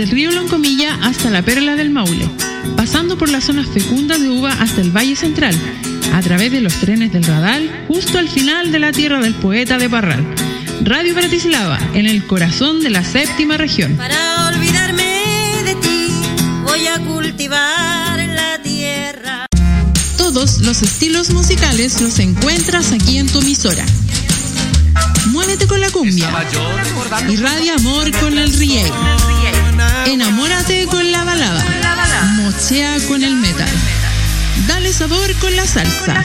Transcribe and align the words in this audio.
desde 0.00 0.12
el 0.12 0.16
río 0.16 0.30
Loncomilla 0.30 0.98
hasta 1.02 1.28
la 1.28 1.42
Perla 1.42 1.76
del 1.76 1.90
Maule, 1.90 2.26
pasando 2.74 3.18
por 3.18 3.28
las 3.28 3.44
zonas 3.44 3.66
fecundas 3.66 4.18
de 4.18 4.30
uva 4.30 4.50
hasta 4.52 4.80
el 4.80 4.96
Valle 4.96 5.14
Central, 5.14 5.54
a 6.14 6.22
través 6.22 6.50
de 6.50 6.62
los 6.62 6.72
trenes 6.76 7.12
del 7.12 7.22
Radal, 7.22 7.84
justo 7.86 8.16
al 8.16 8.30
final 8.30 8.72
de 8.72 8.78
la 8.78 8.92
tierra 8.92 9.20
del 9.20 9.34
poeta 9.34 9.76
de 9.76 9.90
Parral. 9.90 10.24
Radio 10.80 11.14
Bratislava, 11.14 11.78
en 11.92 12.06
el 12.06 12.26
corazón 12.26 12.80
de 12.80 12.88
la 12.88 13.04
séptima 13.04 13.58
región. 13.58 13.94
Para 13.98 14.48
olvidarme 14.48 15.04
de 15.66 15.74
ti, 15.74 16.06
voy 16.64 16.86
a 16.86 16.98
cultivar 17.00 18.26
la 18.26 18.58
tierra. 18.62 19.44
Todos 20.16 20.60
los 20.60 20.80
estilos 20.80 21.28
musicales 21.28 22.00
los 22.00 22.18
encuentras 22.20 22.92
aquí 22.92 23.18
en 23.18 23.26
tu 23.26 23.40
emisora. 23.40 23.84
Muévete 25.26 25.66
con 25.66 25.78
la 25.78 25.90
cumbia. 25.90 26.30
Irradia 27.28 27.74
amor 27.74 28.10
con 28.18 28.38
el 28.38 28.50
reggae. 28.50 28.90
Enamórate 30.06 30.86
con 30.86 31.10
la 31.12 31.24
balada. 31.24 31.64
Mochea 32.36 32.98
con 33.08 33.22
el 33.22 33.36
metal. 33.36 33.68
Dale 34.66 34.92
sabor 34.92 35.32
con 35.36 35.54
la 35.56 35.66
salsa. 35.66 36.24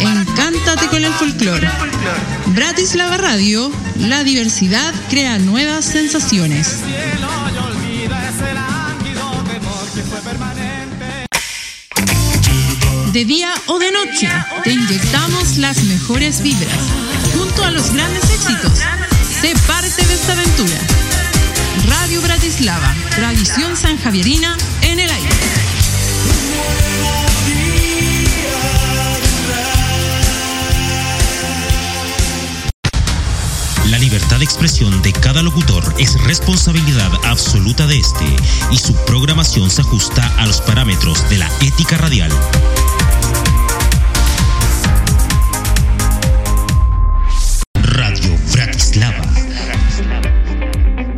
Encántate 0.00 0.86
con 0.88 1.04
el 1.04 1.12
folclore. 1.12 1.68
Bratislava 2.46 3.16
Radio, 3.16 3.70
la 3.98 4.24
diversidad 4.24 4.92
crea 5.08 5.38
nuevas 5.38 5.84
sensaciones. 5.84 6.78
De 13.12 13.24
día 13.24 13.52
o 13.66 13.78
de 13.78 13.90
noche, 13.90 14.28
te 14.62 14.72
inyectamos 14.72 15.56
las 15.58 15.82
mejores 15.84 16.42
vibras, 16.42 16.78
junto 17.36 17.64
a 17.64 17.70
los 17.70 17.92
grandes 17.92 18.22
éxitos. 18.30 18.80
Sé 19.40 19.54
Bratislava, 22.60 22.94
tradición 23.16 23.74
sanjavierina 23.74 24.54
en 24.82 25.00
el 25.00 25.10
aire. 25.10 25.28
La 33.86 33.98
libertad 33.98 34.38
de 34.38 34.44
expresión 34.44 35.00
de 35.00 35.10
cada 35.14 35.42
locutor 35.42 35.94
es 35.98 36.22
responsabilidad 36.24 37.10
absoluta 37.24 37.86
de 37.86 37.98
este 37.98 38.26
y 38.70 38.76
su 38.76 38.94
programación 39.06 39.70
se 39.70 39.80
ajusta 39.80 40.30
a 40.36 40.46
los 40.46 40.60
parámetros 40.60 41.26
de 41.30 41.38
la 41.38 41.50
ética 41.62 41.96
radial. 41.96 42.30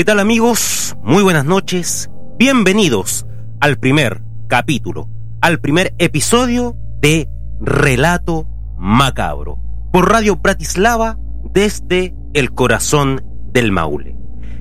¿Qué 0.00 0.04
tal 0.06 0.18
amigos? 0.18 0.96
Muy 1.02 1.22
buenas 1.22 1.44
noches. 1.44 2.10
Bienvenidos 2.38 3.26
al 3.60 3.76
primer 3.76 4.22
capítulo, 4.48 5.10
al 5.42 5.60
primer 5.60 5.92
episodio 5.98 6.74
de 7.02 7.28
Relato 7.60 8.46
Macabro, 8.78 9.58
por 9.92 10.10
Radio 10.10 10.36
Bratislava 10.36 11.18
desde 11.52 12.14
el 12.32 12.54
corazón 12.54 13.22
del 13.52 13.72
Maule. 13.72 14.16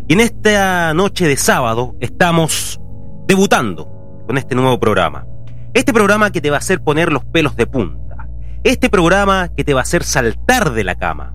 Y 0.09 0.13
en 0.15 0.19
esta 0.19 0.93
noche 0.93 1.25
de 1.25 1.37
sábado 1.37 1.95
estamos 2.01 2.81
debutando 3.25 4.25
con 4.27 4.37
este 4.37 4.55
nuevo 4.55 4.77
programa. 4.77 5.25
Este 5.73 5.93
programa 5.93 6.33
que 6.33 6.41
te 6.41 6.49
va 6.49 6.57
a 6.57 6.59
hacer 6.59 6.83
poner 6.83 7.13
los 7.13 7.23
pelos 7.23 7.55
de 7.55 7.65
punta. 7.65 8.27
Este 8.65 8.89
programa 8.89 9.47
que 9.55 9.63
te 9.63 9.73
va 9.73 9.79
a 9.79 9.83
hacer 9.83 10.03
saltar 10.03 10.73
de 10.73 10.83
la 10.83 10.95
cama. 10.95 11.33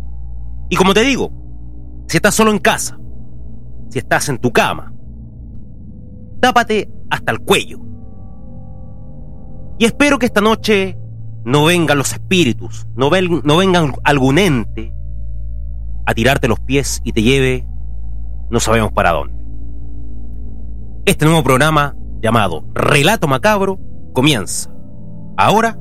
Y 0.68 0.76
como 0.76 0.92
te 0.92 1.04
digo, 1.04 1.32
si 2.06 2.18
estás 2.18 2.34
solo 2.34 2.50
en 2.50 2.58
casa, 2.58 2.98
si 3.88 3.98
estás 3.98 4.28
en 4.28 4.38
tu 4.38 4.52
cama. 4.52 4.92
Tápate 6.40 6.90
hasta 7.10 7.32
el 7.32 7.40
cuello. 7.40 7.80
Y 9.78 9.84
espero 9.84 10.18
que 10.18 10.26
esta 10.26 10.40
noche 10.40 10.96
no 11.44 11.64
vengan 11.64 11.98
los 11.98 12.12
espíritus, 12.12 12.86
no, 12.94 13.10
no 13.10 13.56
vengan 13.56 13.92
algún 14.04 14.38
ente 14.38 14.94
a 16.06 16.14
tirarte 16.14 16.48
los 16.48 16.60
pies 16.60 17.00
y 17.04 17.12
te 17.12 17.22
lleve 17.22 17.66
no 18.50 18.60
sabemos 18.60 18.92
para 18.92 19.12
dónde. 19.12 19.34
Este 21.06 21.24
nuevo 21.24 21.42
programa 21.42 21.96
llamado 22.20 22.64
Relato 22.72 23.26
Macabro 23.26 23.78
comienza 24.12 24.70
ahora 25.36 25.78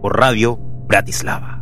por 0.00 0.18
Radio 0.18 0.56
Bratislava. 0.88 1.53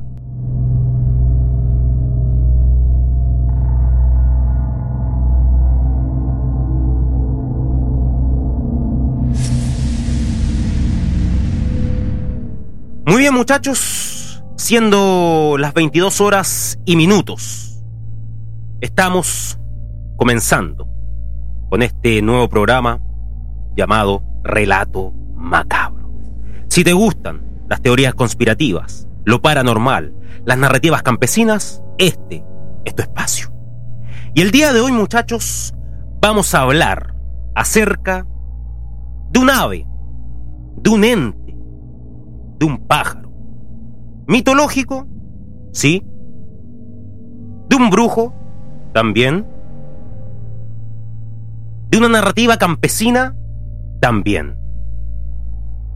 Muy 13.05 13.19
bien 13.19 13.35
muchachos, 13.35 14.45
siendo 14.57 15.57
las 15.59 15.75
22 15.75 16.21
horas 16.21 16.79
y 16.85 16.95
minutos, 16.95 17.83
estamos 18.81 19.59
comenzando 20.17 20.89
con 21.69 21.83
este 21.83 22.23
nuevo 22.23 22.49
programa 22.49 23.03
llamado 23.77 24.23
Relato 24.45 25.13
Macabro. 25.35 26.13
Si 26.69 26.85
te 26.85 26.93
gustan 26.93 27.45
las 27.69 27.83
teorías 27.83 28.15
conspirativas, 28.15 29.09
lo 29.25 29.43
paranormal, 29.43 30.15
las 30.45 30.59
narrativas 30.59 31.03
campesinas, 31.03 31.83
este 31.99 32.45
es 32.85 32.95
tu 32.95 33.03
espacio. 33.03 33.53
Y 34.33 34.43
el 34.43 34.53
día 34.53 34.73
de 34.73 34.79
hoy 34.79 34.93
muchachos, 34.93 35.75
vamos 36.21 36.55
a 36.55 36.61
hablar 36.61 37.17
acerca 37.57 38.29
de 39.31 39.41
un 39.41 39.51
ave, 39.51 39.89
de 40.77 40.91
un 40.91 41.03
ente, 41.03 41.42
de 42.63 42.67
un 42.67 42.87
pájaro. 42.87 43.29
Mitológico, 44.29 45.09
sí. 45.73 46.07
De 47.69 47.75
un 47.75 47.91
brujo, 47.91 48.33
también. 48.95 49.45
De 51.91 51.99
una 51.99 52.09
narrativa 52.09 52.59
campesina, 52.59 53.37
también. 54.01 54.57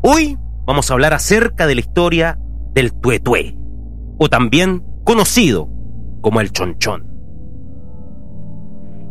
Hoy 0.03 0.37
vamos 0.67 0.91
a 0.91 0.95
hablar 0.95 1.15
acerca 1.15 1.69
de 1.69 1.77
la 1.77 1.81
historia 1.83 2.37
del 2.75 2.93
tuetué, 2.95 3.57
o 4.19 4.29
también 4.29 4.85
conocido 5.05 5.69
como 6.21 6.41
el 6.41 6.51
chonchón. 6.51 7.07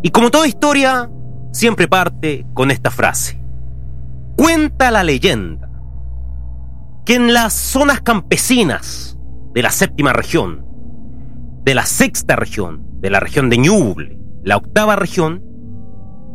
Y 0.04 0.10
como 0.10 0.30
toda 0.30 0.46
historia, 0.46 1.10
siempre 1.54 1.88
parte 1.88 2.46
con 2.54 2.70
esta 2.70 2.92
frase. 2.92 3.42
Cuenta 4.36 4.92
la 4.92 5.04
leyenda 5.04 5.65
que 7.06 7.16
en 7.16 7.34
las 7.34 7.54
zonas 7.54 8.02
campesinas 8.02 9.18
de 9.54 9.62
la 9.62 9.70
séptima 9.70 10.12
región, 10.12 10.66
de 11.64 11.76
la 11.76 11.86
sexta 11.86 12.36
región, 12.36 12.86
de 13.00 13.10
la 13.10 13.20
región 13.20 13.50
de 13.50 13.58
Ñuble, 13.58 14.18
la 14.44 14.58
octava 14.58 14.96
región, 14.96 15.44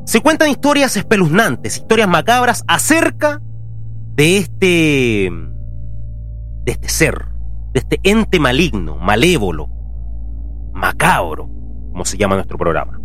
se 0.07 0.21
cuentan 0.21 0.49
historias 0.49 0.97
espeluznantes, 0.97 1.77
historias 1.77 2.09
macabras 2.09 2.65
acerca 2.67 3.43
de 4.15 4.39
este 4.39 5.31
de 6.65 6.73
este 6.73 6.89
ser, 6.89 7.27
de 7.73 7.81
este 7.81 8.01
ente 8.03 8.39
maligno, 8.39 8.97
malévolo, 8.97 9.69
macabro, 10.73 11.49
como 11.91 12.05
se 12.05 12.17
llama 12.17 12.37
nuestro 12.37 12.59
programa. 12.59 13.01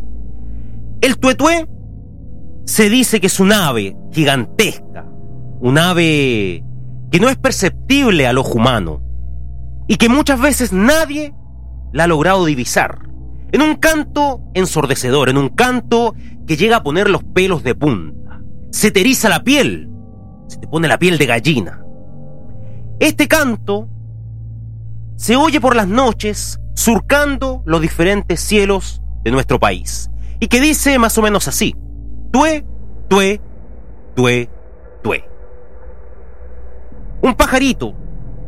El 1.02 1.18
tuetué 1.18 1.68
se 2.66 2.90
dice 2.90 3.20
que 3.20 3.28
es 3.28 3.40
un 3.40 3.54
ave 3.54 3.96
gigantesca, 4.12 5.06
un 5.62 5.78
ave 5.78 6.64
que 7.12 7.19
no 7.19 7.30
es 7.30 7.38
perceptible 7.38 8.28
al 8.28 8.38
ojo 8.38 8.54
humano 8.54 9.02
y 9.88 9.98
que 9.98 10.10
muchas 10.10 10.40
veces 10.40 10.74
nadie 10.74 11.34
la 11.94 12.06
ha 12.06 12.07
logrado 12.07 12.46
divisar. 12.46 13.10
En 13.52 13.62
un 13.62 13.75
canto 13.75 14.42
ensordecedor, 14.54 15.30
en 15.30 15.38
un 15.38 15.50
canto 15.50 16.13
que 16.46 16.57
llega 16.57 16.78
a 16.78 16.84
poner 16.84 17.10
los 17.10 17.24
pelos 17.24 17.63
de 17.63 17.75
punta. 17.75 18.42
Se 18.72 18.92
te 18.92 19.04
la 19.30 19.44
piel, 19.44 19.90
se 20.48 20.57
te 20.57 20.68
pone 20.68 20.88
la 20.88 21.00
piel 21.00 21.18
de 21.18 21.25
gallina. 21.25 21.81
Este 23.00 23.28
canto 23.28 23.88
se 25.16 25.36
oye 25.36 25.62
por 25.62 25.75
las 25.75 25.88
noches 25.88 26.60
surcando 26.74 27.63
los 27.66 27.81
diferentes 27.81 28.42
cielos 28.42 29.01
de 29.24 29.31
nuestro 29.31 29.60
país 29.60 30.10
y 30.40 30.48
que 30.48 30.60
dice 30.60 31.00
más 31.00 31.18
o 31.18 31.22
menos 31.22 31.48
así, 31.48 31.75
tue, 32.31 32.66
tue, 33.08 33.40
tue. 34.16 34.50
Un 37.25 37.33
pajarito, 37.33 37.95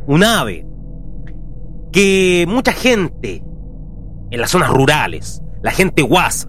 un 0.06 0.24
ave, 0.24 0.68
que 1.91 2.45
mucha 2.47 2.74
gente 2.74 3.44
en 4.29 4.39
las 4.39 4.51
zonas 4.51 4.69
rurales, 4.69 5.41
la 5.63 5.71
gente 5.71 6.03
guasa, 6.03 6.47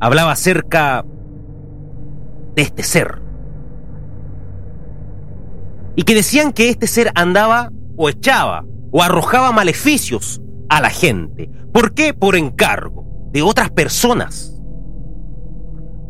hablaba 0.00 0.32
acerca 0.32 1.04
de 2.56 2.62
este 2.62 2.82
ser. 2.82 3.22
Y 5.94 6.02
que 6.02 6.16
decían 6.16 6.52
que 6.52 6.68
este 6.68 6.88
ser 6.88 7.12
andaba 7.14 7.70
o 7.96 8.08
echaba 8.08 8.64
o 8.90 9.00
arrojaba 9.00 9.52
maleficios 9.52 10.42
a 10.68 10.80
la 10.80 10.90
gente. 10.90 11.48
¿Por 11.72 11.94
qué? 11.94 12.12
Por 12.12 12.34
encargo 12.34 13.06
de 13.30 13.42
otras 13.42 13.70
personas. 13.70 14.60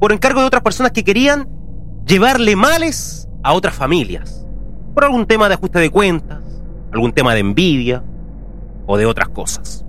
Por 0.01 0.13
encargo 0.13 0.41
de 0.41 0.47
otras 0.47 0.63
personas 0.63 0.93
que 0.93 1.05
querían 1.05 1.47
llevarle 2.07 2.57
males 2.57 3.29
a 3.43 3.53
otras 3.53 3.75
familias. 3.75 4.48
Por 4.99 5.05
algún 5.05 5.27
tema 5.27 5.47
de 5.47 5.55
ajuste 5.55 5.79
de 5.79 5.91
cuentas, 5.91 6.41
algún 6.93 7.13
tema 7.13 7.33
de 7.33 7.39
envidia 7.39 8.03
o 8.85 8.97
de 8.97 9.07
otras 9.07 9.29
cosas. 9.29 9.85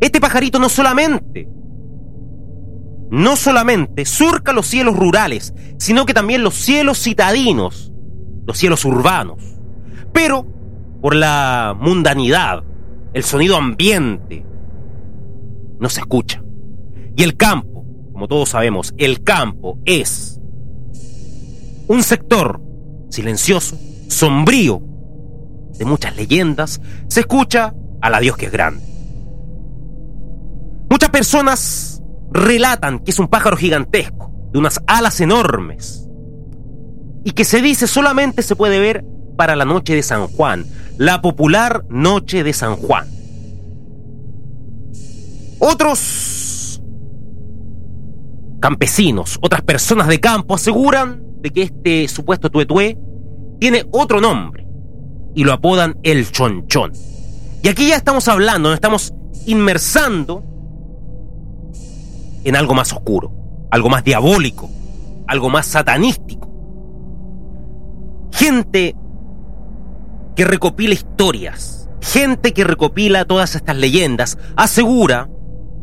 Este 0.00 0.18
pajarito 0.18 0.58
no 0.58 0.70
solamente, 0.70 1.46
no 3.10 3.36
solamente 3.36 4.06
surca 4.06 4.54
los 4.54 4.66
cielos 4.66 4.96
rurales, 4.96 5.52
sino 5.76 6.06
que 6.06 6.14
también 6.14 6.42
los 6.42 6.54
cielos 6.54 7.02
citadinos, 7.02 7.92
los 8.46 8.56
cielos 8.56 8.82
urbanos. 8.86 9.58
Pero 10.14 10.46
por 11.02 11.14
la 11.14 11.76
mundanidad, 11.78 12.64
el 13.12 13.24
sonido 13.24 13.58
ambiente, 13.58 14.42
no 15.78 15.90
se 15.90 16.00
escucha. 16.00 16.42
Y 17.14 17.24
el 17.24 17.36
campo, 17.36 17.84
como 18.10 18.26
todos 18.26 18.48
sabemos, 18.48 18.94
el 18.96 19.22
campo 19.22 19.78
es 19.84 20.40
un 21.88 22.02
sector 22.02 22.63
silencioso, 23.14 23.78
sombrío, 24.08 24.82
de 25.78 25.84
muchas 25.84 26.16
leyendas, 26.16 26.80
se 27.08 27.20
escucha 27.20 27.74
a 28.00 28.10
la 28.10 28.20
Dios 28.20 28.36
que 28.36 28.46
es 28.46 28.52
grande. 28.52 28.84
Muchas 30.90 31.10
personas 31.10 32.02
relatan 32.30 32.98
que 32.98 33.10
es 33.10 33.18
un 33.18 33.28
pájaro 33.28 33.56
gigantesco, 33.56 34.32
de 34.52 34.58
unas 34.58 34.80
alas 34.86 35.20
enormes, 35.20 36.08
y 37.24 37.30
que 37.32 37.44
se 37.44 37.62
dice 37.62 37.86
solamente 37.86 38.42
se 38.42 38.56
puede 38.56 38.78
ver 38.78 39.04
para 39.36 39.56
la 39.56 39.64
noche 39.64 39.94
de 39.94 40.02
San 40.02 40.26
Juan, 40.28 40.66
la 40.98 41.22
popular 41.22 41.84
noche 41.88 42.44
de 42.44 42.52
San 42.52 42.76
Juan. 42.76 43.08
Otros 45.58 46.80
campesinos, 48.60 49.38
otras 49.40 49.62
personas 49.62 50.08
de 50.08 50.20
campo 50.20 50.54
aseguran 50.54 51.24
de 51.44 51.50
que 51.50 51.62
este 51.62 52.08
supuesto 52.08 52.50
tuetué 52.50 52.98
tiene 53.60 53.84
otro 53.92 54.18
nombre 54.18 54.66
y 55.34 55.44
lo 55.44 55.52
apodan 55.52 55.98
el 56.02 56.32
chonchón. 56.32 56.92
Y 57.62 57.68
aquí 57.68 57.88
ya 57.88 57.96
estamos 57.96 58.28
hablando, 58.28 58.70
nos 58.70 58.76
estamos 58.76 59.12
inmersando 59.44 60.42
en 62.44 62.56
algo 62.56 62.72
más 62.72 62.94
oscuro, 62.94 63.30
algo 63.70 63.90
más 63.90 64.04
diabólico, 64.04 64.70
algo 65.26 65.50
más 65.50 65.66
satanístico. 65.66 66.50
Gente 68.32 68.96
que 70.34 70.46
recopila 70.46 70.94
historias, 70.94 71.90
gente 72.00 72.54
que 72.54 72.64
recopila 72.64 73.26
todas 73.26 73.54
estas 73.54 73.76
leyendas, 73.76 74.38
asegura 74.56 75.28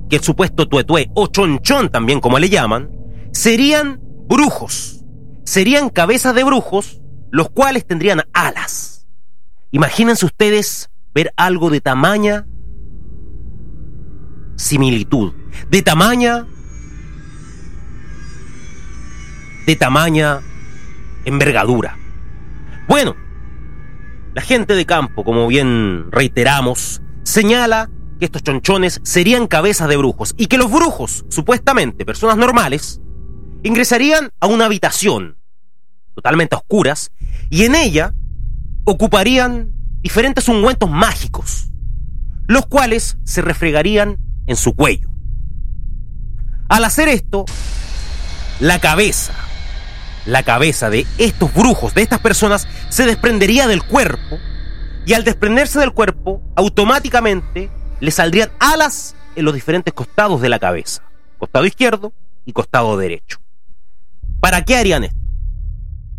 que 0.10 0.16
el 0.16 0.24
supuesto 0.24 0.68
tuetué 0.68 1.12
o 1.13 1.28
chonchón 1.28 1.90
también 1.90 2.19
como 2.19 2.40
le 2.40 2.50
llaman, 2.50 2.90
serían 3.31 4.02
brujos, 4.28 5.00
serían 5.51 5.89
cabezas 5.89 6.33
de 6.33 6.45
brujos, 6.45 7.01
los 7.30 7.50
cuales 7.50 7.86
tendrían 7.86 8.24
alas. 8.31 9.06
Imagínense 9.71 10.25
ustedes 10.25 10.89
ver 11.13 11.33
algo 11.36 11.69
de 11.69 11.81
tamaña 11.81 12.48
similitud, 14.56 15.33
de 15.69 15.81
tamaña 15.81 16.48
de 19.65 19.75
tamaña 19.75 20.39
envergadura. 21.25 21.98
Bueno, 22.88 23.18
la 24.33 24.42
gente 24.42 24.74
de 24.74 24.86
campo, 24.86 25.25
como 25.25 25.48
bien 25.48 26.09
reiteramos, 26.12 27.01
señala 27.24 27.89
que 28.19 28.25
estos 28.25 28.42
chonchones 28.42 29.01
serían 29.03 29.48
cabezas 29.48 29.89
de 29.89 29.98
brujos 29.98 30.33
y 30.38 30.48
que 30.48 30.57
los 30.57 30.71
brujos, 30.71 31.25
supuestamente 31.27 32.06
personas 32.06 32.38
normales, 32.38 33.01
ingresarían 33.63 34.30
a 34.39 34.48
una 34.48 34.63
habitación 34.63 35.41
totalmente 36.13 36.56
oscuras 36.56 37.12
y 37.50 37.63
en 37.63 37.75
ella 37.75 38.13
ocuparían 38.86 39.74
diferentes 40.02 40.48
ungüentos 40.48 40.90
mágicos, 40.90 41.72
los 42.48 42.66
cuales 42.66 43.18
se 43.24 43.42
refregarían 43.42 44.18
en 44.48 44.56
su 44.56 44.74
cuello. 44.75 45.10
Al 46.69 46.86
hacer 46.86 47.08
esto, 47.10 47.46
la 48.60 48.80
cabeza 48.80 49.34
la 50.25 50.44
cabeza 50.44 50.90
de 50.90 51.06
estos 51.18 51.54
brujos, 51.54 51.94
de 51.94 52.02
estas 52.02 52.19
personas, 52.19 52.68
se 52.90 53.06
desprendería 53.06 53.68
del 53.68 53.84
cuerpo 53.84 54.40
y 55.06 55.13
al 55.13 55.24
desprenderse 55.24 55.80
del 55.80 55.94
cuerpo, 55.94 56.42
automáticamente 56.56 57.69
le 58.00 58.12
saldrían 58.12 58.52
alas 58.60 59.16
en 59.36 59.46
los 59.46 59.54
diferentes 59.54 59.94
costados 59.94 60.42
de 60.42 60.50
la 60.50 60.60
cabeza, 60.60 61.04
costado 61.38 61.66
izquierdo 61.66 62.13
y 62.46 62.54
costado 62.54 62.98
derecho. 62.98 63.40
¿Para 64.40 64.63
qué 64.63 64.75
harían 64.75 65.04
esto? 65.06 65.21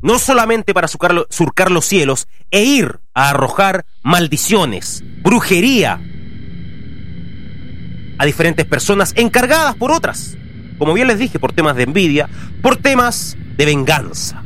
No 0.02 0.18
solamente 0.18 0.74
para 0.74 0.88
surcar, 0.88 1.70
los 1.70 1.84
cielos 1.84 2.26
e 2.50 2.64
ir 2.64 2.98
a 3.14 3.30
arrojar 3.30 3.86
maldiciones, 4.02 5.04
brujería 5.22 6.00
a 8.18 8.26
diferentes 8.26 8.66
personas 8.66 9.12
encargadas 9.16 9.76
por 9.76 9.92
otras, 9.92 10.36
como 10.76 10.92
bien 10.92 11.06
les 11.06 11.20
dije, 11.20 11.38
por 11.38 11.52
temas 11.52 11.76
de 11.76 11.84
envidia, 11.84 12.28
por 12.62 12.76
temas 12.76 13.36
de 13.56 13.64
venganza, 13.64 14.42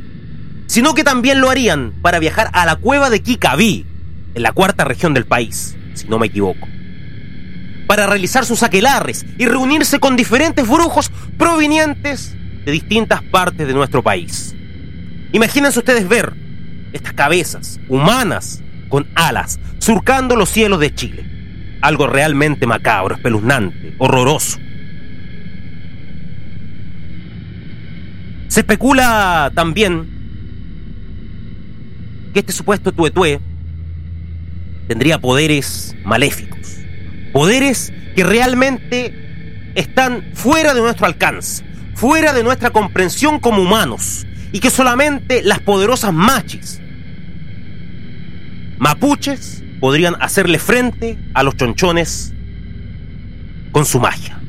sino 0.67 0.93
que 0.93 1.03
también 1.03 1.41
lo 1.41 1.49
harían 1.49 1.91
para 2.03 2.19
viajar 2.19 2.51
a 2.53 2.65
la 2.67 2.75
cueva 2.75 3.09
de 3.09 3.21
Kikaví, 3.23 3.87
en 4.35 4.43
la 4.43 4.51
cuarta 4.51 4.83
región 4.83 5.15
del 5.15 5.25
país, 5.25 5.75
si 5.95 6.07
no 6.07 6.19
me 6.19 6.27
equivoco, 6.27 6.67
para 7.87 8.05
realizar 8.05 8.45
sus 8.45 8.61
aquelarres 8.61 9.25
y 9.39 9.47
reunirse 9.47 9.99
con 9.99 10.15
diferentes 10.15 10.67
brujos 10.67 11.11
provenientes 11.39 12.35
de 12.63 12.71
distintas 12.71 13.23
partes 13.23 13.65
de 13.65 13.73
nuestro 13.73 14.03
país. 14.03 14.53
Imagínense 15.31 15.79
ustedes 15.79 16.07
ver 16.07 16.33
estas 16.93 17.13
cabezas 17.13 17.79
humanas 17.89 18.63
con 18.89 19.07
alas 19.15 19.59
surcando 19.79 20.35
los 20.35 20.49
cielos 20.49 20.79
de 20.79 20.93
Chile. 20.93 21.25
Algo 21.81 22.07
realmente 22.07 22.65
macabro, 22.65 23.15
espeluznante, 23.15 23.95
horroroso. 23.97 24.59
Se 28.47 28.61
especula 28.61 29.51
también 29.53 30.07
que 32.33 32.39
este 32.39 32.53
supuesto 32.53 32.91
tuetué 32.91 33.39
tendría 34.87 35.19
poderes 35.19 35.95
maléficos, 36.03 36.77
poderes 37.33 37.93
que 38.15 38.23
realmente 38.23 39.71
están 39.75 40.31
fuera 40.33 40.73
de 40.73 40.81
nuestro 40.81 41.05
alcance, 41.05 41.63
fuera 41.93 42.33
de 42.33 42.43
nuestra 42.43 42.71
comprensión 42.71 43.39
como 43.39 43.61
humanos, 43.61 44.25
y 44.51 44.59
que 44.59 44.69
solamente 44.69 45.41
las 45.43 45.59
poderosas 45.59 46.13
machis 46.13 46.81
mapuches 48.77 49.63
podrían 49.79 50.15
hacerle 50.21 50.59
frente 50.59 51.17
a 51.33 51.43
los 51.43 51.55
chonchones 51.55 52.33
con 53.71 53.85
su 53.85 53.99
magia. 53.99 54.39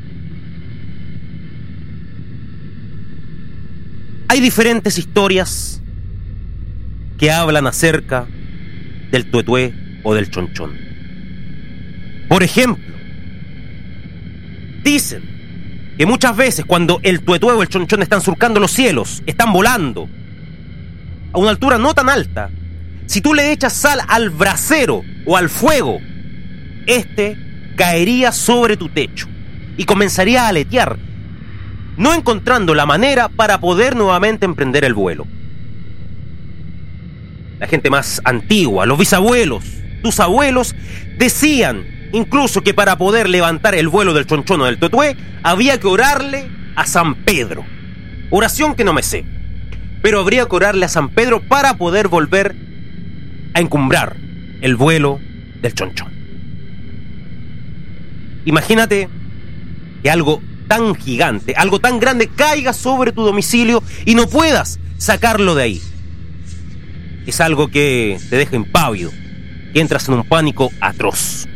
Hay 4.28 4.40
diferentes 4.40 4.98
historias 4.98 5.82
que 7.18 7.30
hablan 7.30 7.66
acerca 7.66 8.26
del 9.10 9.30
tuetué 9.30 9.74
o 10.04 10.14
del 10.14 10.30
chonchón. 10.30 10.78
Por 12.28 12.42
ejemplo, 12.42 12.94
dicen 14.84 15.37
que 15.98 16.06
muchas 16.06 16.36
veces 16.36 16.64
cuando 16.64 17.00
el 17.02 17.22
tuetué 17.22 17.52
o 17.54 17.60
el 17.60 17.68
chonchón 17.68 18.02
están 18.02 18.20
surcando 18.20 18.60
los 18.60 18.70
cielos, 18.70 19.20
están 19.26 19.52
volando 19.52 20.08
a 21.32 21.38
una 21.38 21.50
altura 21.50 21.76
no 21.76 21.92
tan 21.92 22.08
alta, 22.08 22.50
si 23.06 23.20
tú 23.20 23.34
le 23.34 23.50
echas 23.50 23.72
sal 23.72 24.00
al 24.06 24.30
brasero 24.30 25.02
o 25.26 25.36
al 25.36 25.48
fuego 25.48 25.98
este 26.86 27.36
caería 27.76 28.30
sobre 28.30 28.76
tu 28.76 28.88
techo 28.88 29.26
y 29.76 29.86
comenzaría 29.86 30.44
a 30.44 30.48
aletear, 30.48 30.98
no 31.96 32.14
encontrando 32.14 32.76
la 32.76 32.86
manera 32.86 33.28
para 33.28 33.58
poder 33.58 33.96
nuevamente 33.96 34.46
emprender 34.46 34.84
el 34.84 34.94
vuelo. 34.94 35.26
La 37.58 37.66
gente 37.66 37.90
más 37.90 38.20
antigua, 38.22 38.86
los 38.86 38.98
bisabuelos, 38.98 39.64
tus 40.04 40.20
abuelos, 40.20 40.76
decían 41.18 41.84
incluso 42.12 42.62
que 42.62 42.74
para 42.74 42.98
poder 42.98 43.28
levantar 43.28 43.74
el 43.74 43.88
vuelo 43.88 44.14
del 44.14 44.26
chonchono 44.26 44.64
del 44.64 44.78
totué 44.78 45.16
había 45.42 45.78
que 45.78 45.86
orarle 45.86 46.48
a 46.76 46.86
San 46.86 47.14
Pedro. 47.16 47.64
Oración 48.30 48.74
que 48.74 48.84
no 48.84 48.92
me 48.92 49.02
sé, 49.02 49.24
pero 50.02 50.20
habría 50.20 50.46
que 50.46 50.56
orarle 50.56 50.84
a 50.84 50.88
San 50.88 51.08
Pedro 51.10 51.40
para 51.40 51.74
poder 51.74 52.08
volver 52.08 52.54
a 53.54 53.60
encumbrar 53.60 54.16
el 54.60 54.76
vuelo 54.76 55.20
del 55.60 55.74
chonchón. 55.74 56.12
Imagínate 58.44 59.08
que 60.02 60.10
algo 60.10 60.42
tan 60.68 60.94
gigante, 60.94 61.54
algo 61.56 61.80
tan 61.80 61.98
grande 61.98 62.28
caiga 62.28 62.72
sobre 62.72 63.12
tu 63.12 63.22
domicilio 63.24 63.82
y 64.04 64.14
no 64.14 64.28
puedas 64.28 64.78
sacarlo 64.98 65.54
de 65.54 65.62
ahí. 65.62 65.82
Es 67.26 67.40
algo 67.40 67.68
que 67.68 68.18
te 68.30 68.36
deja 68.36 68.56
impávido, 68.56 69.10
que 69.72 69.80
entras 69.80 70.08
en 70.08 70.14
un 70.14 70.24
pánico 70.24 70.70
atroz. 70.80 71.46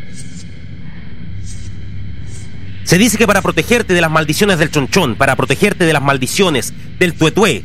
Se 2.93 2.99
dice 2.99 3.17
que 3.17 3.27
para 3.27 3.41
protegerte 3.41 3.95
de 3.95 4.03
las 4.03 4.11
maldiciones 4.11 4.59
del 4.59 4.71
chonchón, 4.71 5.17
para 5.17 5.35
protegerte 5.35 5.87
de 5.87 5.95
las 5.95 6.03
maldiciones 6.03 6.75
del 6.99 7.15
tuetué, 7.15 7.65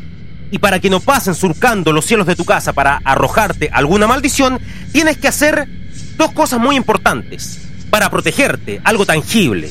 y 0.51 0.59
para 0.59 0.79
que 0.79 0.89
no 0.89 1.01
pasen 1.01 1.35
surcando 1.35 1.91
los 1.91 2.05
cielos 2.05 2.27
de 2.27 2.37
tu 2.37 2.45
casa 2.45 2.71
para 2.71 3.01
arrojarte 3.03 3.69
alguna 3.73 4.07
maldición, 4.07 4.57
tienes 4.93 5.17
que 5.17 5.27
hacer 5.27 5.67
dos 6.15 6.31
cosas 6.31 6.61
muy 6.61 6.77
importantes 6.77 7.59
para 7.89 8.09
protegerte, 8.09 8.79
algo 8.85 9.05
tangible. 9.05 9.69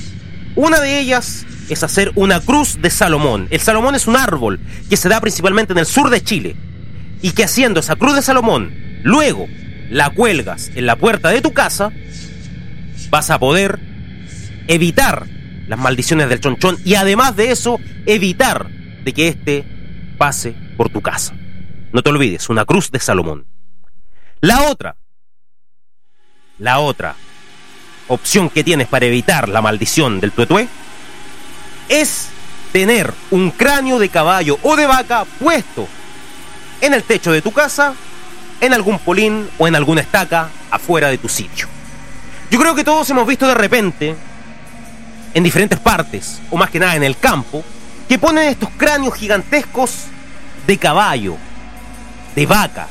Una 0.56 0.78
de 0.78 1.00
ellas 1.00 1.46
es 1.70 1.82
hacer 1.82 2.12
una 2.16 2.40
cruz 2.40 2.76
de 2.82 2.90
Salomón. 2.90 3.48
El 3.48 3.60
Salomón 3.60 3.94
es 3.94 4.06
un 4.06 4.16
árbol 4.16 4.60
que 4.90 4.98
se 4.98 5.08
da 5.08 5.22
principalmente 5.22 5.72
en 5.72 5.78
el 5.78 5.86
sur 5.86 6.10
de 6.10 6.22
Chile. 6.22 6.54
Y 7.22 7.30
que 7.30 7.44
haciendo 7.44 7.80
esa 7.80 7.96
cruz 7.96 8.14
de 8.14 8.20
Salomón, 8.20 8.74
luego 9.04 9.48
la 9.88 10.10
cuelgas 10.10 10.70
en 10.74 10.84
la 10.84 10.96
puerta 10.96 11.30
de 11.30 11.40
tu 11.40 11.54
casa, 11.54 11.92
vas 13.08 13.30
a 13.30 13.38
poder 13.38 13.80
evitar 14.68 15.34
las 15.66 15.78
maldiciones 15.78 16.28
del 16.28 16.40
chonchón 16.40 16.78
y 16.84 16.94
además 16.94 17.36
de 17.36 17.50
eso, 17.50 17.78
evitar 18.06 18.68
de 18.68 19.12
que 19.12 19.28
éste 19.28 19.64
pase 20.18 20.54
por 20.76 20.88
tu 20.88 21.00
casa. 21.00 21.34
No 21.92 22.02
te 22.02 22.10
olvides, 22.10 22.48
una 22.48 22.64
cruz 22.64 22.90
de 22.90 23.00
Salomón. 23.00 23.46
La 24.40 24.68
otra, 24.68 24.96
la 26.58 26.78
otra 26.78 27.14
opción 28.08 28.50
que 28.50 28.64
tienes 28.64 28.88
para 28.88 29.06
evitar 29.06 29.48
la 29.48 29.62
maldición 29.62 30.20
del 30.20 30.32
tuetué 30.32 30.68
es 31.88 32.28
tener 32.72 33.12
un 33.30 33.50
cráneo 33.50 33.98
de 33.98 34.08
caballo 34.08 34.58
o 34.62 34.76
de 34.76 34.86
vaca 34.86 35.24
puesto 35.40 35.88
en 36.80 36.94
el 36.94 37.02
techo 37.02 37.32
de 37.32 37.42
tu 37.42 37.52
casa, 37.52 37.94
en 38.60 38.74
algún 38.74 38.98
polín 38.98 39.48
o 39.58 39.66
en 39.66 39.74
alguna 39.74 40.02
estaca 40.02 40.50
afuera 40.70 41.08
de 41.08 41.18
tu 41.18 41.28
sitio. 41.28 41.68
Yo 42.50 42.58
creo 42.60 42.74
que 42.74 42.84
todos 42.84 43.08
hemos 43.10 43.26
visto 43.26 43.46
de 43.46 43.54
repente, 43.54 44.14
en 45.36 45.42
diferentes 45.44 45.78
partes, 45.78 46.40
o 46.50 46.56
más 46.56 46.70
que 46.70 46.78
nada 46.78 46.96
en 46.96 47.04
el 47.04 47.18
campo, 47.18 47.62
que 48.08 48.18
ponen 48.18 48.48
estos 48.48 48.70
cráneos 48.74 49.14
gigantescos 49.14 50.04
de 50.66 50.78
caballo, 50.78 51.36
de 52.34 52.46
vaca, 52.46 52.88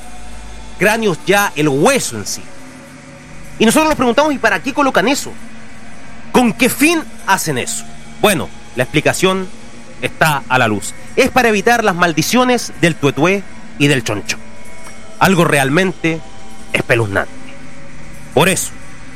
cráneos 0.77 1.17
ya 1.25 1.51
el 1.55 1.67
hueso 1.67 2.17
en 2.17 2.27
sí. 2.27 2.43
Y 3.57 3.65
nosotros 3.65 3.89
nos 3.89 3.95
preguntamos, 3.95 4.31
¿y 4.31 4.37
para 4.37 4.61
qué 4.61 4.75
colocan 4.75 5.07
eso? 5.07 5.31
¿Con 6.31 6.53
qué 6.53 6.69
fin 6.69 7.01
hacen 7.25 7.57
eso? 7.57 7.83
Bueno, 8.21 8.47
la 8.75 8.83
explicación 8.83 9.47
está 10.03 10.43
a 10.47 10.59
la 10.59 10.67
luz. 10.67 10.93
Es 11.15 11.31
para 11.31 11.49
evitar 11.49 11.83
las 11.83 11.95
maldiciones 11.95 12.73
del 12.79 12.93
tuetué 12.93 13.41
y 13.79 13.87
del 13.87 14.03
choncho. 14.03 14.37
Algo 15.17 15.45
realmente 15.45 16.21
espeluznante. 16.73 17.31
Por 18.35 18.49
eso, 18.49 18.69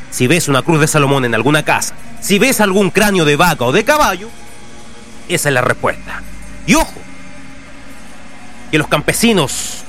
si 0.10 0.26
ves 0.26 0.48
una 0.48 0.64
cruz 0.64 0.80
de 0.82 0.88
Salomón 0.88 1.26
en 1.26 1.36
alguna 1.36 1.62
casa, 1.62 1.94
si 2.22 2.40
ves 2.40 2.62
algún 2.62 2.90
cráneo 2.90 3.26
de 3.26 3.36
vaca 3.36 3.66
o 3.66 3.72
de 3.72 3.84
caballo, 3.84 4.30
esa 5.28 5.50
es 5.50 5.54
la 5.54 5.62
respuesta. 5.62 6.22
Y 6.66 6.76
ojo, 6.76 7.00
que 8.72 8.78
los 8.78 8.88
campesinos 8.88 9.84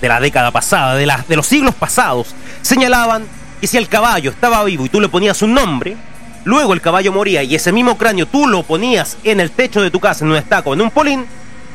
de 0.00 0.08
la 0.08 0.20
década 0.20 0.50
pasada, 0.50 0.94
de, 0.94 1.10
de 1.28 1.36
los 1.36 1.46
siglos 1.46 1.74
pasados, 1.74 2.28
señalaban 2.62 3.26
que 3.60 3.66
si 3.66 3.76
el 3.76 3.88
caballo 3.88 4.30
estaba 4.30 4.62
vivo 4.64 4.86
y 4.86 4.88
tú 4.88 5.00
le 5.00 5.08
ponías 5.08 5.42
un 5.42 5.54
nombre, 5.54 5.96
luego 6.44 6.72
el 6.74 6.80
caballo 6.80 7.12
moría 7.12 7.42
y 7.42 7.54
ese 7.54 7.72
mismo 7.72 7.96
cráneo 7.96 8.26
tú 8.26 8.46
lo 8.46 8.62
ponías 8.62 9.16
en 9.24 9.40
el 9.40 9.50
techo 9.50 9.82
de 9.82 9.90
tu 9.90 10.00
casa, 10.00 10.24
en 10.24 10.30
un 10.30 10.36
estaco, 10.36 10.74
en 10.74 10.80
un 10.80 10.90
polín, 10.90 11.26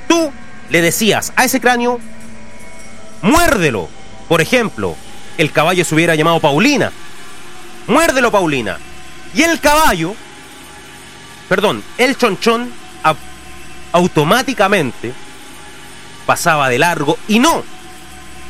tú 0.08 0.32
le 0.70 0.82
decías 0.82 1.34
a 1.36 1.44
ese 1.44 1.60
cráneo, 1.60 2.00
muérdelo. 3.22 3.90
Por 4.28 4.40
ejemplo, 4.40 4.96
el 5.38 5.52
caballo 5.52 5.84
se 5.84 5.94
hubiera 5.94 6.16
llamado 6.16 6.40
Paulina. 6.40 6.92
Muérdelo, 7.88 8.32
Paulina. 8.32 8.78
Y 9.34 9.44
el 9.44 9.60
caballo, 9.60 10.16
perdón, 11.48 11.84
el 11.98 12.18
chonchón 12.18 12.72
automáticamente 13.94 15.14
pasaba 16.26 16.70
de 16.70 16.80
largo 16.80 17.18
y 17.28 17.40
no 17.40 17.64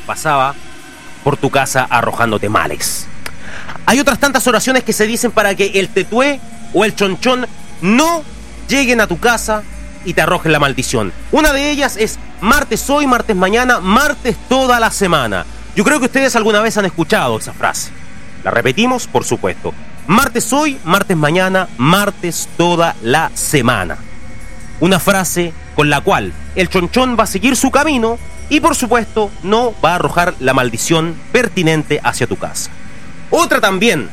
pasaba 0.06 0.54
por 1.24 1.38
tu 1.38 1.50
casa 1.50 1.88
arrojándote 1.90 2.50
males. 2.50 3.08
Hay 3.86 4.00
otras 4.00 4.20
tantas 4.20 4.46
oraciones 4.48 4.84
que 4.84 4.94
se 4.94 5.08
dicen 5.08 5.32
para 5.32 5.56
que 5.56 5.80
el 5.80 5.90
tetué 5.90 6.40
o 6.74 6.86
el 6.86 6.96
chonchón 6.96 7.48
no 7.82 8.24
lleguen 8.68 9.02
a 9.02 9.08
tu 9.08 9.20
casa 9.20 9.64
y 10.06 10.14
te 10.14 10.22
arrojen 10.22 10.52
la 10.52 10.60
maldición. 10.60 11.12
Una 11.32 11.54
de 11.54 11.72
ellas 11.72 11.98
es 11.98 12.18
martes 12.40 12.90
hoy, 12.90 13.08
martes 13.08 13.36
mañana, 13.36 13.80
martes 13.80 14.36
toda 14.50 14.80
la 14.80 14.92
semana. 14.92 15.46
Yo 15.76 15.84
creo 15.84 16.00
que 16.00 16.06
ustedes 16.06 16.36
alguna 16.36 16.62
vez 16.62 16.78
han 16.78 16.86
escuchado 16.86 17.38
esa 17.38 17.54
frase. 17.54 17.92
La 18.44 18.52
repetimos, 18.52 19.08
por 19.08 19.24
supuesto. 19.24 19.74
Martes 20.08 20.52
hoy, 20.52 20.80
martes 20.84 21.16
mañana, 21.16 21.68
martes 21.78 22.50
toda 22.58 22.96
la 23.02 23.32
semana. 23.34 23.98
Una 24.80 25.00
frase 25.00 25.54
con 25.76 25.90
la 25.90 26.02
cual 26.02 26.34
el 26.56 26.70
chonchón 26.70 27.16
va 27.18 27.24
a 27.24 27.28
seguir 27.28 27.56
su 27.56 27.72
camino 27.72 28.18
y 28.50 28.60
por 28.60 28.76
supuesto 28.76 29.32
no 29.44 29.74
va 29.84 29.92
a 29.92 29.96
arrojar 29.96 30.34
la 30.40 30.54
maldición 30.54 31.16
pertinente 31.32 32.00
hacia 32.04 32.28
tu 32.28 32.36
casa. 32.36 32.72
Otra 33.30 33.62
también 33.62 34.10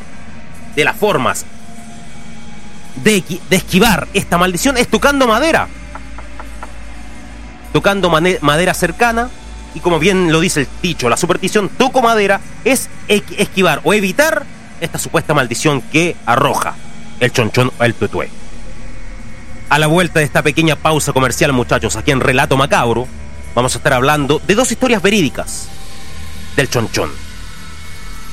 de 0.76 0.84
las 0.84 0.96
formas 0.96 1.44
de, 3.02 3.24
esquivar 3.50 4.06
esta 4.14 4.38
maldición 4.38 4.76
es 4.76 4.88
tocando 4.88 5.26
madera. 5.26 5.68
Tocando 7.72 8.10
madera 8.10 8.74
cercana 8.74 9.30
y 9.74 9.80
como 9.80 9.98
bien 9.98 10.32
lo 10.32 10.40
dice 10.40 10.60
el 10.60 10.68
dicho, 10.82 11.08
la 11.08 11.16
superstición, 11.16 11.68
toco 11.68 12.02
madera 12.02 12.40
es 12.64 12.88
esquivar 13.08 13.80
o 13.84 13.92
evitar 13.94 14.44
esta 14.80 14.98
supuesta 14.98 15.34
maldición 15.34 15.80
que 15.82 16.16
arroja 16.26 16.74
el 17.20 17.32
chonchón 17.32 17.72
o 17.78 17.84
el 17.84 17.94
tutué. 17.94 18.30
A 19.68 19.78
la 19.78 19.86
vuelta 19.86 20.20
de 20.20 20.24
esta 20.24 20.42
pequeña 20.42 20.76
pausa 20.76 21.12
comercial, 21.12 21.52
muchachos, 21.52 21.96
aquí 21.96 22.10
en 22.10 22.20
Relato 22.20 22.56
Macabro, 22.56 23.06
vamos 23.54 23.74
a 23.74 23.78
estar 23.78 23.92
hablando 23.92 24.40
de 24.46 24.54
dos 24.54 24.70
historias 24.72 25.02
verídicas 25.02 25.68
del 26.56 26.70
chonchón. 26.70 27.10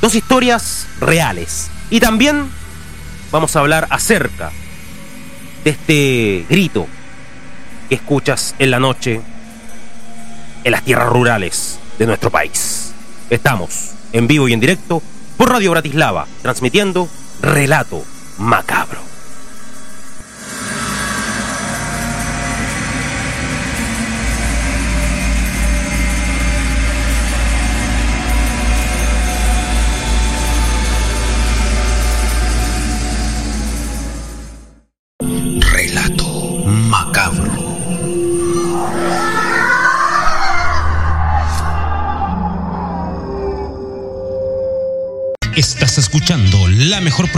Dos 0.02 0.16
historias 0.16 0.88
reales. 1.00 1.70
Y 1.90 2.00
también 2.00 2.50
vamos 3.32 3.56
a 3.56 3.60
hablar 3.60 3.88
acerca 3.90 4.52
de 5.64 5.72
este 5.72 6.46
grito 6.50 6.88
que 7.90 7.96
escuchas 7.96 8.56
en 8.60 8.72
la 8.72 8.80
noche 8.80 9.22
en 10.64 10.72
las 10.72 10.84
tierras 10.84 11.10
rurales 11.10 11.80
de 12.00 12.06
nuestro 12.08 12.30
país. 12.30 12.94
Estamos 13.30 13.92
en 14.14 14.28
vivo 14.28 14.48
y 14.48 14.54
en 14.54 14.60
directo 14.60 15.02
por 15.38 15.50
Radio 15.50 15.72
Bratislava, 15.72 16.28
transmitiendo 16.42 17.10
Relato 17.42 18.04
Macabro. 18.38 19.15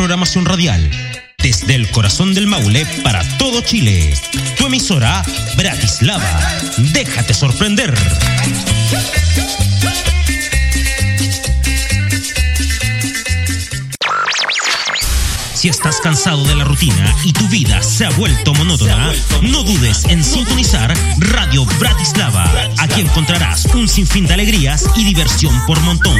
Programación 0.07 0.45
radial 0.45 0.89
desde 1.37 1.75
el 1.75 1.91
corazón 1.91 2.33
del 2.33 2.47
Maule 2.47 2.85
para 3.03 3.27
todo 3.37 3.59
Chile. 3.59 4.13
Tu 4.57 4.65
emisora 4.65 5.21
Bratislava. 5.57 6.39
Déjate 6.77 7.33
sorprender. 7.33 7.93
Si 15.57 15.69
estás 15.69 15.99
cansado 16.01 16.43
de 16.43 16.55
la 16.55 16.65
rutina 16.65 17.15
y 17.23 17.33
tu 17.33 17.47
vida 17.47 17.81
se 17.81 18.05
ha 18.05 18.11
vuelto 18.11 18.53
monótona, 18.53 19.11
no 19.41 19.63
dudes 19.63 20.05
en 20.05 20.23
sintonizar 20.23 20.93
Radio 21.17 21.65
Bratislava. 21.79 22.45
Aquí 22.77 23.01
encontrarás 23.01 23.65
un 23.73 23.87
sinfín 23.87 24.27
de 24.27 24.35
alegrías 24.35 24.87
y 24.95 25.03
diversión 25.03 25.59
por 25.65 25.79
montón. 25.81 26.15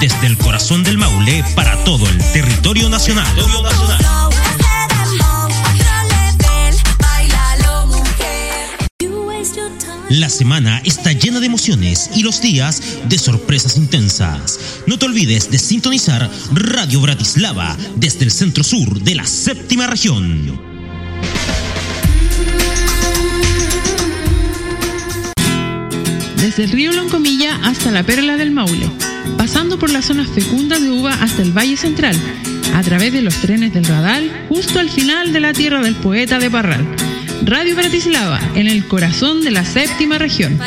Desde 0.00 0.26
el 0.26 0.38
corazón 0.38 0.82
del 0.84 0.96
Maule 0.96 1.44
para 1.54 1.84
todo 1.84 2.08
el 2.08 2.16
territorio 2.32 2.88
nacional. 2.88 3.28
La 10.12 10.28
semana 10.28 10.82
está 10.84 11.12
llena 11.12 11.40
de 11.40 11.46
emociones 11.46 12.10
y 12.14 12.22
los 12.22 12.42
días 12.42 12.82
de 13.08 13.16
sorpresas 13.16 13.78
intensas. 13.78 14.58
No 14.86 14.98
te 14.98 15.06
olvides 15.06 15.50
de 15.50 15.58
sintonizar 15.58 16.30
Radio 16.52 17.00
Bratislava 17.00 17.78
desde 17.96 18.26
el 18.26 18.30
centro 18.30 18.62
sur 18.62 19.00
de 19.00 19.14
la 19.14 19.24
séptima 19.24 19.86
región. 19.86 20.60
Desde 26.36 26.64
el 26.64 26.70
río 26.72 26.92
Loncomilla 26.92 27.58
hasta 27.64 27.90
la 27.90 28.02
Perla 28.02 28.36
del 28.36 28.50
Maule, 28.50 28.90
pasando 29.38 29.78
por 29.78 29.88
las 29.88 30.04
zonas 30.04 30.28
fecundas 30.28 30.82
de 30.82 30.90
uva 30.90 31.14
hasta 31.22 31.40
el 31.40 31.56
Valle 31.56 31.78
Central, 31.78 32.16
a 32.74 32.82
través 32.82 33.14
de 33.14 33.22
los 33.22 33.36
trenes 33.36 33.72
del 33.72 33.86
Radal, 33.86 34.30
justo 34.50 34.78
al 34.78 34.90
final 34.90 35.32
de 35.32 35.40
la 35.40 35.54
tierra 35.54 35.80
del 35.80 35.94
poeta 35.94 36.38
de 36.38 36.50
Parral 36.50 36.86
Radio 37.44 37.74
Bratislava, 37.74 38.40
en 38.54 38.68
el 38.68 38.86
corazón 38.86 39.42
de 39.42 39.50
la 39.50 39.64
séptima 39.64 40.16
región. 40.18 40.58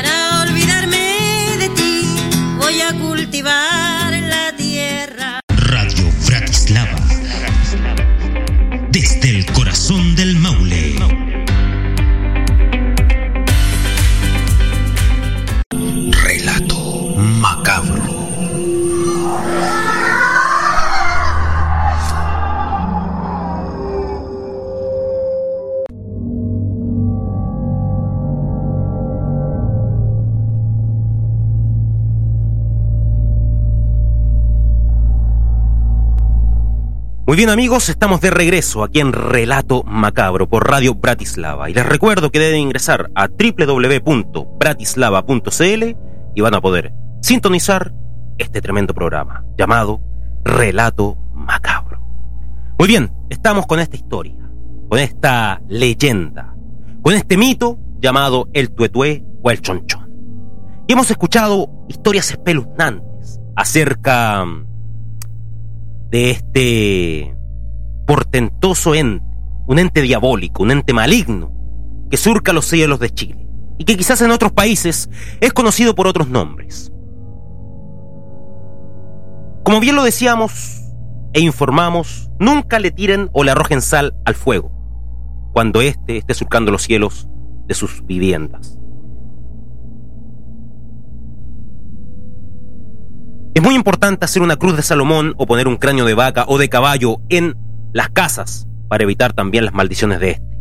Muy 37.35 37.39
bien 37.39 37.49
amigos, 37.49 37.89
estamos 37.89 38.21
de 38.21 38.31
regreso 38.31 38.81
aquí 38.81 39.01
en 39.01 39.11
Relato 39.11 39.83
Macabro 39.83 40.47
por 40.47 40.69
Radio 40.69 40.95
Bratislava 40.95 41.69
y 41.69 41.73
les 41.73 41.85
recuerdo 41.85 42.31
que 42.31 42.39
deben 42.39 42.61
ingresar 42.61 43.11
a 43.13 43.27
www.bratislava.cl 43.27 45.97
y 46.33 46.41
van 46.41 46.53
a 46.53 46.61
poder 46.61 46.93
sintonizar 47.21 47.93
este 48.37 48.61
tremendo 48.61 48.93
programa 48.93 49.43
llamado 49.57 49.99
Relato 50.45 51.17
Macabro. 51.33 51.99
Muy 52.79 52.87
bien, 52.87 53.11
estamos 53.29 53.65
con 53.65 53.81
esta 53.81 53.97
historia, 53.97 54.49
con 54.87 54.99
esta 54.99 55.61
leyenda, 55.67 56.55
con 57.01 57.15
este 57.15 57.35
mito 57.35 57.77
llamado 57.99 58.47
el 58.53 58.71
tuetué 58.71 59.25
o 59.43 59.51
el 59.51 59.59
chonchón. 59.59 60.09
Y 60.87 60.93
hemos 60.93 61.11
escuchado 61.11 61.69
historias 61.89 62.31
espeluznantes 62.31 63.41
acerca 63.57 64.45
de 66.15 66.29
este 66.29 67.35
portentoso 68.07 68.95
ente, 68.95 69.25
un 69.67 69.79
ente 69.79 70.01
diabólico, 70.01 70.63
un 70.63 70.71
ente 70.71 70.93
maligno, 70.93 71.51
que 72.09 72.15
surca 72.15 72.53
los 72.53 72.63
cielos 72.67 73.01
de 73.01 73.09
Chile 73.09 73.45
y 73.77 73.83
que 73.83 73.97
quizás 73.97 74.21
en 74.21 74.31
otros 74.31 74.53
países 74.53 75.09
es 75.41 75.51
conocido 75.51 75.93
por 75.93 76.07
otros 76.07 76.29
nombres. 76.29 76.89
Como 79.65 79.81
bien 79.81 79.97
lo 79.97 80.05
decíamos 80.05 80.83
e 81.33 81.41
informamos, 81.41 82.31
nunca 82.39 82.79
le 82.79 82.91
tiren 82.91 83.29
o 83.33 83.43
le 83.43 83.51
arrojen 83.51 83.81
sal 83.81 84.15
al 84.23 84.35
fuego 84.35 84.71
cuando 85.51 85.81
éste 85.81 86.15
esté 86.15 86.33
surcando 86.33 86.71
los 86.71 86.83
cielos 86.83 87.27
de 87.67 87.73
sus 87.73 88.05
viviendas. 88.05 88.79
Es 93.55 93.63
muy 93.63 93.73
importante 93.73 94.25
hacer 94.25 94.41
una 94.41 94.57
cruz 94.57 94.75
de 94.75 94.81
Salomón 94.81 95.33
o 95.37 95.45
poner 95.45 95.69
un 95.69 95.77
cráneo 95.77 96.03
de 96.03 96.13
vaca 96.13 96.43
o 96.49 96.57
de 96.57 96.67
caballo 96.67 97.21
en 97.29 97.55
las 97.93 98.09
casas 98.09 98.67
para 98.89 99.05
evitar 99.05 99.31
también 99.31 99.63
las 99.63 99.73
maldiciones 99.73 100.19
de 100.19 100.31
este. 100.31 100.57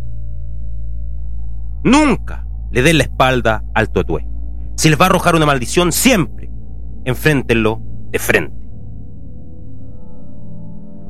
Nunca 1.83 2.47
le 2.71 2.83
den 2.83 2.99
la 2.99 3.03
espalda 3.03 3.65
al 3.75 3.91
tuetué. 3.91 4.29
Si 4.77 4.89
les 4.89 5.01
va 5.01 5.07
a 5.07 5.09
arrojar 5.09 5.35
una 5.35 5.45
maldición, 5.45 5.91
siempre 5.91 6.53
enfréntenlo 7.05 7.83
de 8.13 8.19
frente. 8.21 8.71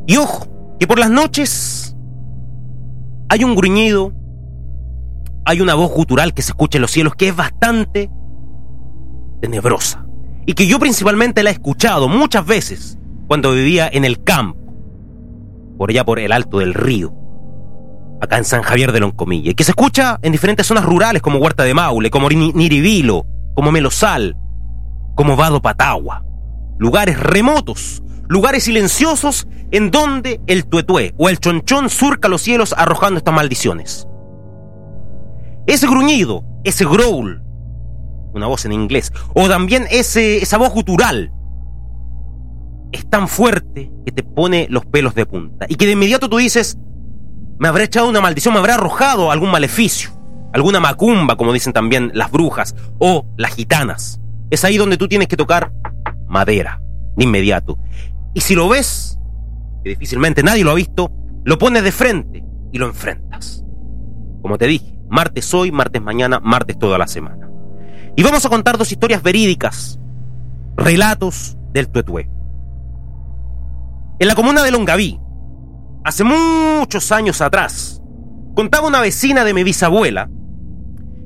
Y 0.07 0.17
ojo, 0.17 0.77
que 0.81 0.87
por 0.87 0.99
las 0.99 1.11
noches 1.11 1.95
hay 3.29 3.45
un 3.45 3.55
gruñido, 3.55 4.15
hay 5.45 5.61
una 5.61 5.75
voz 5.75 5.93
gutural 5.93 6.33
que 6.33 6.41
se 6.41 6.53
escucha 6.53 6.79
en 6.79 6.83
los 6.83 6.93
cielos 6.93 7.15
que 7.15 7.29
es 7.29 7.37
bastante 7.37 8.11
tenebrosa 9.43 10.04
y 10.47 10.55
que 10.55 10.67
yo 10.67 10.79
principalmente 10.79 11.43
la 11.43 11.51
he 11.51 11.53
escuchado 11.55 12.09
muchas 12.09 12.45
veces 12.47 12.99
cuando 13.27 13.53
vivía 13.53 13.89
en 13.93 14.05
el 14.05 14.23
campo, 14.23 14.75
por 15.79 15.91
allá 15.91 16.05
por 16.05 16.19
el 16.19 16.33
alto 16.33 16.59
del 16.59 16.75
río, 16.75 17.15
acá 18.21 18.39
en 18.39 18.45
San 18.45 18.63
Javier 18.63 18.93
de 18.93 19.01
Loncomilla, 19.01 19.51
y 19.51 19.55
que 19.55 19.65
se 19.65 19.73
escucha 19.73 20.19
en 20.23 20.33
diferentes 20.33 20.67
zonas 20.67 20.85
rurales 20.85 21.23
como 21.23 21.39
Huerta 21.39 21.65
de 21.65 21.75
Maule, 21.75 22.11
como 22.11 22.29
Niribilo, 22.29 23.27
como 23.55 23.73
Melosal, 23.73 24.37
como 25.15 25.37
Vado 25.37 25.63
Patagua, 25.63 26.25
lugares 26.79 27.19
remotos, 27.19 28.03
lugares 28.29 28.65
silenciosos 28.65 29.47
en 29.71 29.91
donde 29.91 30.41
el 30.47 30.67
tuetué 30.67 31.15
o 31.17 31.29
el 31.29 31.39
chonchón 31.39 31.89
surca 31.89 32.29
los 32.29 32.43
cielos 32.43 32.75
arrojando 32.77 33.19
estas 33.19 33.35
maldiciones. 33.35 34.07
Ese 35.67 35.87
gruñido, 35.87 36.45
ese 36.65 36.85
growl, 36.85 37.43
una 38.35 38.47
voz 38.47 38.65
en 38.65 38.73
inglés, 38.73 39.13
o 39.35 39.49
también 39.49 39.87
ese, 39.91 40.39
esa 40.39 40.59
voz 40.59 40.73
gutural, 40.73 41.33
es 42.93 43.09
tan 43.09 43.29
fuerte 43.29 43.91
que 44.05 44.13
te 44.13 44.23
pone 44.23 44.67
los 44.71 44.87
pelos 44.87 45.15
de 45.15 45.27
punta. 45.27 45.67
Y 45.69 45.75
que 45.75 45.87
de 45.87 45.93
inmediato 45.93 46.29
tú 46.29 46.37
dices, 46.37 46.79
me 47.59 47.69
habrá 47.69 47.85
echado 47.85 48.09
una 48.09 48.21
maldición, 48.21 48.55
me 48.55 48.61
habrá 48.61 48.75
arrojado 48.75 49.31
algún 49.31 49.51
maleficio, 49.51 50.11
alguna 50.53 50.81
macumba, 50.81 51.37
como 51.37 51.53
dicen 51.53 51.73
también 51.73 52.13
las 52.15 52.31
brujas, 52.31 52.75
o 52.99 53.27
las 53.37 53.55
gitanas. 53.55 54.21
Es 54.51 54.65
ahí 54.65 54.77
donde 54.77 54.97
tú 54.97 55.09
tienes 55.09 55.29
que 55.29 55.37
tocar 55.37 55.73
madera, 56.29 56.81
de 57.17 57.25
inmediato. 57.25 57.79
Y 58.33 58.41
si 58.41 58.55
lo 58.55 58.69
ves, 58.69 59.19
que 59.83 59.91
difícilmente 59.91 60.43
nadie 60.43 60.65
lo 60.65 60.71
ha 60.71 60.75
visto, 60.75 61.11
lo 61.45 61.59
pones 61.59 61.83
de 61.83 61.93
frente 61.93 62.45
y 62.73 62.79
lo 62.79 62.87
enfrentas. 62.87 63.65
Como 64.41 64.57
te 64.59 64.67
dije, 64.67 64.99
martes 65.09 65.53
hoy, 65.55 65.73
martes 65.73 66.03
mañana, 66.03 66.39
martes 66.41 66.79
toda 66.79 66.99
la 66.99 67.07
semana. 67.07 67.49
Y 68.17 68.23
vamos 68.23 68.45
a 68.45 68.49
contar 68.49 68.79
dos 68.79 68.93
historias 68.93 69.23
verídicas, 69.23 69.99
relatos 70.77 71.57
del 71.73 71.89
Tuetué. 71.89 72.31
En 74.21 74.29
la 74.29 74.35
comuna 74.35 74.63
de 74.63 74.71
Longaví, 74.71 75.21
hace 76.05 76.23
muchos 76.23 77.11
años 77.11 77.41
atrás, 77.41 78.01
contaba 78.55 78.87
una 78.87 79.01
vecina 79.01 79.45
de 79.45 79.53
mi 79.53 79.65
bisabuela 79.65 80.31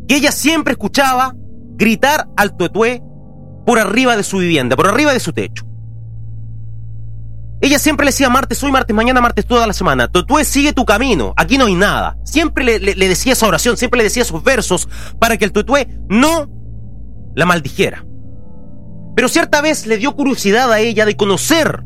que 0.08 0.16
ella 0.16 0.32
siempre 0.32 0.72
escuchaba 0.72 1.34
gritar 1.76 2.28
al 2.36 2.56
Tuetué 2.56 3.02
por 3.66 3.78
arriba 3.78 4.16
de 4.16 4.22
su 4.22 4.38
vivienda, 4.38 4.74
por 4.74 4.86
arriba 4.86 5.12
de 5.12 5.20
su 5.20 5.34
techo. 5.34 5.66
Ella 7.60 7.78
siempre 7.78 8.04
le 8.04 8.12
decía 8.12 8.30
martes 8.30 8.62
hoy, 8.62 8.70
martes 8.70 8.94
mañana, 8.94 9.20
martes 9.20 9.44
toda 9.44 9.66
la 9.66 9.72
semana. 9.72 10.08
Tuetué, 10.08 10.44
sigue 10.44 10.72
tu 10.72 10.86
camino, 10.86 11.34
aquí 11.36 11.58
no 11.58 11.66
hay 11.66 11.74
nada. 11.74 12.16
Siempre 12.24 12.78
le, 12.78 12.94
decía 12.94 13.32
esa 13.32 13.46
oración, 13.46 13.76
siempre 13.76 13.98
le 13.98 14.04
decía 14.04 14.22
esos 14.22 14.42
versos 14.42 14.88
para 15.18 15.36
que 15.36 15.44
el 15.44 15.52
Tuetué 15.52 15.88
no 16.08 16.48
la 17.34 17.46
maldijera. 17.46 18.04
Pero 19.14 19.28
cierta 19.28 19.60
vez 19.60 19.86
le 19.86 19.96
dio 19.96 20.14
curiosidad 20.14 20.72
a 20.72 20.80
ella 20.80 21.04
de 21.04 21.16
conocer 21.16 21.82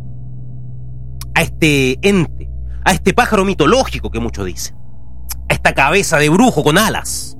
a 1.34 1.42
este 1.42 1.98
ente, 2.06 2.50
a 2.84 2.92
este 2.92 3.14
pájaro 3.14 3.44
mitológico 3.44 4.10
que 4.10 4.20
muchos 4.20 4.46
dicen, 4.46 4.76
a 5.48 5.54
esta 5.54 5.72
cabeza 5.72 6.18
de 6.18 6.28
brujo 6.28 6.62
con 6.62 6.78
alas. 6.78 7.36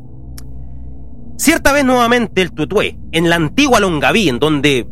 Cierta 1.37 1.73
vez 1.73 1.85
nuevamente 1.85 2.41
el 2.41 2.53
tuetué, 2.53 2.99
en 3.11 3.29
la 3.29 3.37
antigua 3.37 3.81
Longaví, 3.81 4.29
en 4.29 4.39
donde 4.39 4.87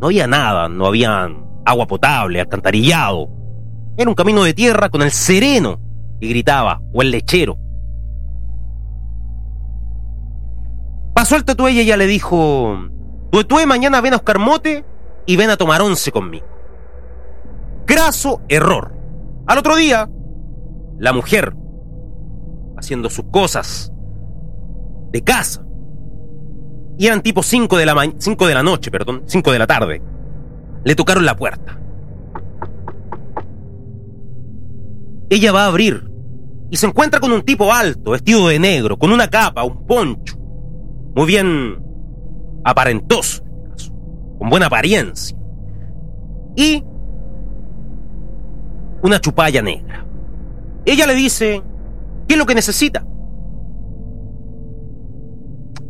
no 0.00 0.06
había 0.06 0.26
nada, 0.26 0.68
no 0.68 0.86
había 0.86 1.28
agua 1.64 1.86
potable, 1.86 2.40
alcantarillado. 2.40 3.28
Era 3.96 4.08
un 4.08 4.14
camino 4.14 4.44
de 4.44 4.54
tierra 4.54 4.88
con 4.88 5.02
el 5.02 5.10
sereno 5.10 5.80
y 6.20 6.28
gritaba, 6.28 6.80
o 6.92 7.02
el 7.02 7.10
lechero. 7.10 7.58
Pasó 11.14 11.36
el 11.36 11.44
Tuetué 11.44 11.72
y 11.72 11.80
ella 11.80 11.96
le 11.96 12.06
dijo, 12.06 12.76
Tuetué, 13.30 13.66
mañana 13.66 14.00
ven 14.00 14.14
a 14.14 14.16
Oscar 14.16 14.40
Mote 14.40 14.84
y 15.26 15.36
ven 15.36 15.48
a 15.48 15.56
tomar 15.56 15.80
once 15.80 16.10
conmigo. 16.10 16.46
Graso 17.86 18.42
error. 18.48 18.92
Al 19.46 19.58
otro 19.58 19.76
día, 19.76 20.10
la 20.98 21.12
mujer, 21.12 21.54
haciendo 22.76 23.08
sus 23.10 23.26
cosas 23.26 23.92
de 25.12 25.22
casa, 25.22 25.64
y 26.98 27.06
eran 27.06 27.22
tipo 27.22 27.42
5 27.42 27.76
de, 27.76 27.86
la 27.86 27.94
de 27.94 28.54
la 28.54 28.62
noche, 28.62 28.90
perdón, 28.90 29.22
5 29.26 29.52
de 29.52 29.58
la 29.58 29.66
tarde, 29.66 30.02
le 30.84 30.94
tocaron 30.94 31.24
la 31.24 31.36
puerta. 31.36 31.80
Ella 35.30 35.52
va 35.52 35.64
a 35.64 35.68
abrir 35.68 36.10
y 36.70 36.76
se 36.76 36.86
encuentra 36.86 37.20
con 37.20 37.32
un 37.32 37.42
tipo 37.42 37.72
alto, 37.72 38.12
vestido 38.12 38.48
de 38.48 38.58
negro, 38.58 38.96
con 38.96 39.12
una 39.12 39.28
capa, 39.28 39.64
un 39.64 39.86
poncho, 39.86 40.36
muy 41.14 41.26
bien 41.26 41.82
aparentoso, 42.64 43.44
este 43.76 43.92
con 44.38 44.50
buena 44.50 44.66
apariencia, 44.66 45.36
y 46.56 46.82
una 49.02 49.20
chupalla 49.20 49.62
negra. 49.62 50.06
Ella 50.84 51.06
le 51.06 51.14
dice, 51.14 51.62
¿qué 52.26 52.34
es 52.34 52.38
lo 52.38 52.46
que 52.46 52.54
necesita? 52.54 53.06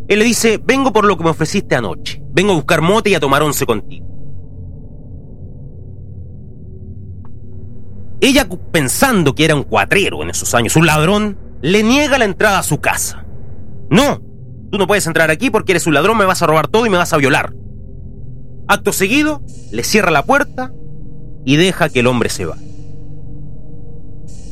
Él 0.06 0.18
le 0.18 0.24
dice, 0.24 0.60
vengo 0.62 0.92
por 0.92 1.06
lo 1.06 1.16
que 1.16 1.24
me 1.24 1.30
ofreciste 1.30 1.74
anoche, 1.74 2.22
vengo 2.32 2.52
a 2.52 2.56
buscar 2.56 2.82
mote 2.82 3.10
y 3.10 3.14
a 3.14 3.20
tomar 3.20 3.42
once 3.42 3.64
contigo. 3.64 4.04
Ella, 8.20 8.48
pensando 8.72 9.34
que 9.34 9.44
era 9.44 9.54
un 9.54 9.64
cuatrero 9.64 10.22
en 10.22 10.30
esos 10.30 10.54
años, 10.54 10.76
un 10.76 10.86
ladrón, 10.86 11.38
le 11.60 11.82
niega 11.82 12.18
la 12.18 12.24
entrada 12.24 12.58
a 12.58 12.62
su 12.62 12.80
casa. 12.80 13.26
No, 13.90 14.20
tú 14.74 14.78
no 14.78 14.88
puedes 14.88 15.06
entrar 15.06 15.30
aquí 15.30 15.50
porque 15.50 15.70
eres 15.70 15.86
un 15.86 15.94
ladrón, 15.94 16.18
me 16.18 16.24
vas 16.24 16.42
a 16.42 16.46
robar 16.46 16.66
todo 16.66 16.84
y 16.84 16.90
me 16.90 16.96
vas 16.96 17.12
a 17.12 17.16
violar. 17.16 17.54
Acto 18.66 18.92
seguido, 18.92 19.40
le 19.70 19.84
cierra 19.84 20.10
la 20.10 20.24
puerta 20.24 20.72
y 21.44 21.54
deja 21.54 21.90
que 21.90 22.00
el 22.00 22.08
hombre 22.08 22.28
se 22.28 22.44
va. 22.44 22.56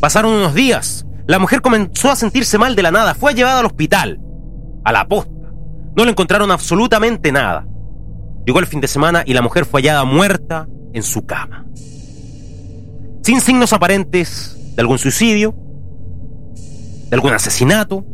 Pasaron 0.00 0.32
unos 0.32 0.54
días. 0.54 1.06
La 1.26 1.40
mujer 1.40 1.60
comenzó 1.60 2.10
a 2.10 2.16
sentirse 2.16 2.56
mal 2.56 2.76
de 2.76 2.82
la 2.82 2.92
nada. 2.92 3.14
Fue 3.14 3.34
llevada 3.34 3.58
al 3.58 3.66
hospital, 3.66 4.20
a 4.84 4.92
la 4.92 5.08
posta. 5.08 5.52
No 5.96 6.04
le 6.04 6.10
encontraron 6.10 6.52
absolutamente 6.52 7.32
nada. 7.32 7.66
Llegó 8.46 8.60
el 8.60 8.66
fin 8.66 8.80
de 8.80 8.88
semana 8.88 9.24
y 9.26 9.32
la 9.32 9.42
mujer 9.42 9.64
fue 9.64 9.80
hallada 9.80 10.04
muerta 10.04 10.68
en 10.92 11.02
su 11.02 11.26
cama 11.26 11.66
sin 13.22 13.40
signos 13.40 13.72
aparentes 13.72 14.56
de 14.74 14.80
algún 14.80 14.98
suicidio, 14.98 15.54
de 17.08 17.14
algún 17.14 17.32
asesinato, 17.32 18.04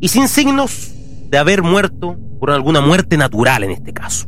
y 0.00 0.08
sin 0.08 0.28
signos 0.28 0.89
de 1.30 1.38
haber 1.38 1.62
muerto 1.62 2.18
por 2.40 2.50
alguna 2.50 2.80
muerte 2.80 3.16
natural 3.16 3.62
en 3.64 3.70
este 3.70 3.92
caso. 3.92 4.26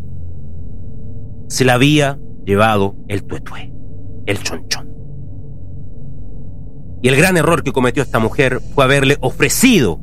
Se 1.48 1.64
la 1.64 1.74
había 1.74 2.18
llevado 2.46 2.94
el 3.08 3.24
tuetué, 3.24 3.72
el 4.26 4.42
chonchón. 4.42 4.90
Y 7.02 7.08
el 7.08 7.16
gran 7.16 7.36
error 7.36 7.64
que 7.64 7.72
cometió 7.72 8.02
esta 8.02 8.20
mujer 8.20 8.60
fue 8.74 8.84
haberle 8.84 9.18
ofrecido 9.20 9.98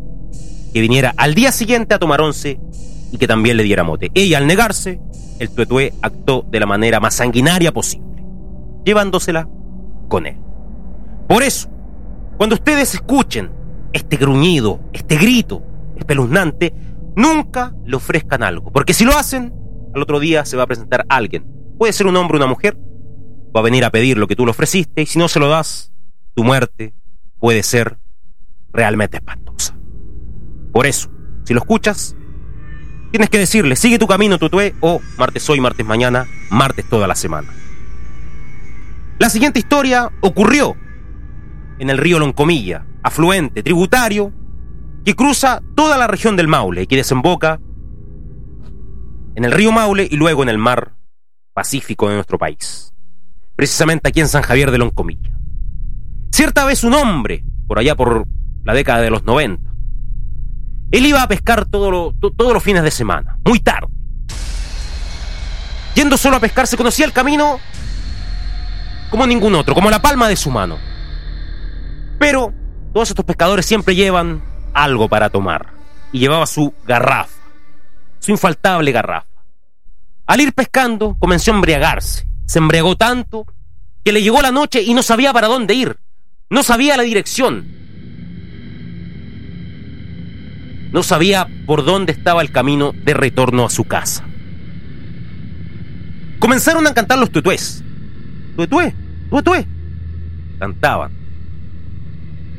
que 0.73 0.81
viniera 0.81 1.13
al 1.15 1.33
día 1.33 1.51
siguiente 1.51 1.95
a 1.95 1.99
tomar 1.99 2.21
once 2.21 2.59
y 3.11 3.17
que 3.17 3.27
también 3.27 3.55
le 3.55 3.63
diera 3.63 3.83
mote. 3.83 4.11
Ella, 4.13 4.37
al 4.37 4.47
negarse, 4.47 4.99
el 5.39 5.49
tuetué 5.49 5.93
actuó 6.01 6.45
de 6.49 6.59
la 6.59 6.65
manera 6.65 6.99
más 6.99 7.15
sanguinaria 7.15 7.71
posible, 7.71 8.23
llevándosela 8.83 9.47
con 10.09 10.25
él. 10.25 10.35
Por 11.27 11.43
eso, 11.43 11.69
cuando 12.37 12.55
ustedes 12.55 12.93
escuchen 12.93 13.49
este 13.93 14.17
gruñido, 14.17 14.81
este 14.91 15.15
grito 15.15 15.63
espeluznante, 15.97 16.73
nunca 17.15 17.73
le 17.85 17.95
ofrezcan 17.95 18.43
algo, 18.43 18.71
porque 18.71 18.93
si 18.93 19.05
lo 19.05 19.17
hacen, 19.17 19.53
al 19.93 20.01
otro 20.01 20.19
día 20.19 20.45
se 20.45 20.57
va 20.57 20.63
a 20.63 20.67
presentar 20.67 21.05
alguien. 21.09 21.45
Puede 21.77 21.93
ser 21.93 22.07
un 22.07 22.15
hombre 22.15 22.37
o 22.37 22.39
una 22.39 22.47
mujer, 22.47 22.77
va 23.55 23.61
a 23.61 23.63
venir 23.63 23.85
a 23.85 23.89
pedir 23.89 24.17
lo 24.17 24.27
que 24.27 24.35
tú 24.35 24.45
le 24.45 24.51
ofreciste 24.51 25.01
y 25.01 25.05
si 25.05 25.17
no 25.19 25.27
se 25.27 25.39
lo 25.39 25.49
das, 25.49 25.93
tu 26.35 26.43
muerte 26.43 26.93
puede 27.39 27.63
ser 27.63 27.97
realmente 28.71 29.17
espantosa. 29.17 29.77
Por 30.71 30.85
eso, 30.85 31.09
si 31.43 31.53
lo 31.53 31.59
escuchas, 31.59 32.15
tienes 33.11 33.29
que 33.29 33.39
decirle, 33.39 33.75
sigue 33.75 33.97
tu 33.97 34.07
camino, 34.07 34.37
tutué, 34.37 34.75
o 34.81 35.01
martes 35.17 35.49
hoy, 35.49 35.59
martes 35.59 35.85
mañana, 35.85 36.27
martes 36.49 36.87
toda 36.87 37.07
la 37.07 37.15
semana. 37.15 37.49
La 39.17 39.29
siguiente 39.29 39.59
historia 39.59 40.11
ocurrió 40.21 40.75
en 41.79 41.89
el 41.89 41.97
río 41.97 42.19
Loncomilla, 42.19 42.85
afluente 43.03 43.63
tributario 43.63 44.31
que 45.05 45.15
cruza 45.15 45.61
toda 45.75 45.97
la 45.97 46.07
región 46.07 46.35
del 46.35 46.47
Maule 46.47 46.83
y 46.83 46.87
que 46.87 46.97
desemboca 46.97 47.59
en 49.35 49.45
el 49.45 49.51
río 49.51 49.71
Maule 49.71 50.07
y 50.09 50.17
luego 50.17 50.43
en 50.43 50.49
el 50.49 50.57
mar 50.57 50.95
Pacífico 51.53 52.07
de 52.07 52.15
nuestro 52.15 52.37
país. 52.37 52.93
Precisamente 53.55 54.07
aquí 54.07 54.21
en 54.21 54.29
San 54.29 54.43
Javier 54.43 54.71
de 54.71 54.77
Loncomilla. 54.77 55.37
Cierta 56.31 56.63
vez 56.63 56.83
un 56.83 56.93
hombre, 56.93 57.43
por 57.67 57.79
allá 57.79 57.95
por 57.95 58.25
la 58.63 58.73
década 58.73 59.01
de 59.01 59.09
los 59.09 59.23
90, 59.23 59.69
él 60.91 61.05
iba 61.05 61.21
a 61.21 61.27
pescar 61.27 61.65
todos 61.65 62.13
los 62.21 62.63
fines 62.63 62.83
de 62.83 62.91
semana, 62.91 63.37
muy 63.43 63.59
tarde. 63.59 63.87
Yendo 65.95 66.17
solo 66.17 66.37
a 66.37 66.39
pescar, 66.39 66.65
se 66.65 66.77
conocía 66.77 67.05
el 67.05 67.11
camino 67.11 67.59
como 69.09 69.27
ningún 69.27 69.55
otro, 69.55 69.75
como 69.75 69.89
la 69.89 70.01
palma 70.01 70.29
de 70.29 70.35
su 70.35 70.49
mano. 70.51 70.77
Pero 72.19 72.53
todos 72.93 73.09
estos 73.09 73.25
pescadores 73.25 73.65
siempre 73.65 73.95
llevan 73.95 74.41
algo 74.73 75.07
para 75.07 75.29
tomar. 75.29 75.73
Y 76.11 76.19
llevaba 76.19 76.45
su 76.47 76.73
garrafa, 76.85 77.39
su 78.19 78.31
infaltable 78.31 78.91
garrafa. 78.91 79.27
Al 80.25 80.41
ir 80.41 80.53
pescando, 80.53 81.15
comenzó 81.17 81.51
a 81.51 81.55
embriagarse. 81.55 82.27
Se 82.45 82.59
embriagó 82.59 82.95
tanto 82.95 83.45
que 84.03 84.11
le 84.11 84.21
llegó 84.21 84.41
la 84.41 84.51
noche 84.51 84.81
y 84.81 84.93
no 84.93 85.03
sabía 85.03 85.33
para 85.33 85.47
dónde 85.47 85.73
ir. 85.73 85.97
No 86.49 86.63
sabía 86.63 86.97
la 86.97 87.03
dirección. 87.03 87.67
No 90.91 91.03
sabía 91.03 91.47
por 91.67 91.85
dónde 91.85 92.11
estaba 92.11 92.41
el 92.41 92.51
camino 92.51 92.91
de 92.93 93.13
retorno 93.13 93.65
a 93.65 93.69
su 93.69 93.85
casa. 93.85 94.25
Comenzaron 96.39 96.87
a 96.87 96.93
cantar 96.93 97.19
los 97.19 97.31
tutués. 97.31 97.83
Tuetué, 98.55 98.95
tuetué. 99.29 99.67
Cantaban. 100.57 101.18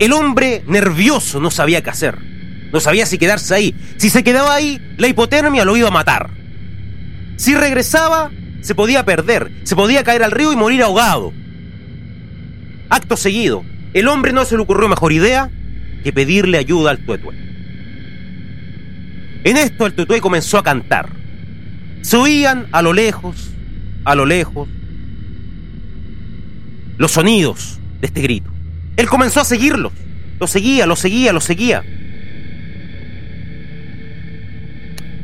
El 0.01 0.15
hombre 0.15 0.65
nervioso 0.67 1.41
no 1.41 1.51
sabía 1.51 1.83
qué 1.83 1.91
hacer. 1.91 2.17
No 2.73 2.81
sabía 2.81 3.05
si 3.05 3.19
quedarse 3.19 3.55
ahí. 3.55 3.75
Si 3.99 4.09
se 4.09 4.25
quedaba 4.25 4.55
ahí, 4.55 4.81
la 4.97 5.09
hipotermia 5.09 5.67
lo 5.67 5.77
iba 5.77 5.89
a 5.89 5.93
matar. 5.93 6.31
Si 7.37 7.55
regresaba, 7.55 8.31
se 8.63 8.75
podía 8.75 9.05
perder. 9.05 9.53
Se 9.65 9.77
podía 9.77 10.03
caer 10.03 10.23
al 10.23 10.31
río 10.31 10.55
y 10.55 10.57
morir 10.57 10.83
ahogado. 10.83 11.35
Acto 12.89 13.19
seguido, 13.19 13.63
el 13.93 14.09
hombre 14.09 14.33
no 14.33 14.47
se 14.47 14.57
le 14.57 14.63
ocurrió 14.63 14.89
mejor 14.89 15.13
idea 15.13 15.51
que 16.03 16.15
pedirle 16.15 16.57
ayuda 16.57 16.93
al 16.93 17.05
tuetué. 17.05 17.37
En 19.45 19.59
esto 19.59 19.85
el 19.85 19.93
tuetué 19.93 20.23
comenzó 20.23 20.57
a 20.57 20.65
cantar. 20.65 21.11
Se 22.01 22.17
oían 22.17 22.69
a 22.73 22.81
lo 22.81 22.95
lejos, 22.95 23.51
a 24.07 24.15
lo 24.15 24.25
lejos, 24.25 24.67
los 26.97 27.13
sonidos 27.13 27.79
de 28.01 28.07
este 28.07 28.23
grito. 28.23 28.51
Él 29.01 29.09
comenzó 29.09 29.41
a 29.41 29.45
seguirlos. 29.47 29.95
Lo 30.39 30.47
seguía, 30.47 30.85
lo 30.85 30.95
seguía, 30.95 31.33
lo 31.33 31.41
seguía. 31.41 31.83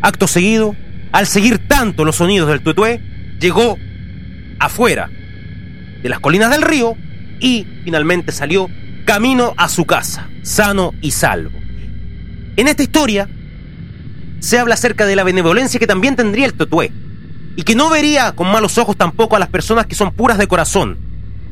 Acto 0.00 0.26
seguido, 0.26 0.74
al 1.12 1.26
seguir 1.26 1.68
tanto 1.68 2.06
los 2.06 2.16
sonidos 2.16 2.48
del 2.48 2.62
tuetué, 2.62 3.02
llegó 3.38 3.76
afuera 4.58 5.10
de 6.02 6.08
las 6.08 6.20
colinas 6.20 6.50
del 6.50 6.62
río 6.62 6.96
y 7.38 7.66
finalmente 7.84 8.32
salió 8.32 8.70
camino 9.04 9.52
a 9.58 9.68
su 9.68 9.84
casa, 9.84 10.30
sano 10.40 10.94
y 11.02 11.10
salvo. 11.10 11.58
En 12.56 12.68
esta 12.68 12.82
historia 12.82 13.28
se 14.38 14.58
habla 14.58 14.72
acerca 14.72 15.04
de 15.04 15.16
la 15.16 15.24
benevolencia 15.24 15.78
que 15.78 15.86
también 15.86 16.16
tendría 16.16 16.46
el 16.46 16.54
tuetué 16.54 16.92
y 17.56 17.62
que 17.62 17.74
no 17.74 17.90
vería 17.90 18.32
con 18.32 18.50
malos 18.50 18.78
ojos 18.78 18.96
tampoco 18.96 19.36
a 19.36 19.38
las 19.38 19.50
personas 19.50 19.84
que 19.84 19.94
son 19.94 20.14
puras 20.14 20.38
de 20.38 20.46
corazón, 20.46 20.96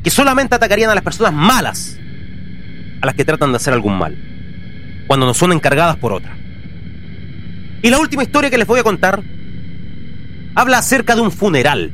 que 0.03 0.09
solamente 0.09 0.55
atacarían 0.55 0.89
a 0.89 0.95
las 0.95 1.05
personas 1.05 1.35
malas, 1.35 1.99
a 3.05 3.07
las 3.07 3.15
que 3.15 3.25
tratan 3.27 3.53
de 3.53 3.57
hacer 3.57 3.75
algún 3.75 3.99
mal, 3.99 4.17
cuando 5.07 5.27
no 5.27 5.35
son 5.35 5.53
encargadas 5.53 5.97
por 5.97 6.15
otra. 6.15 6.35
Y 7.83 7.91
la 7.91 7.99
última 7.99 8.23
historia 8.23 8.49
que 8.49 8.57
les 8.57 8.67
voy 8.67 8.81
a 8.81 8.83
contar 8.83 9.23
habla 10.55 10.79
acerca 10.79 11.15
de 11.15 11.21
un 11.21 11.31
funeral 11.31 11.93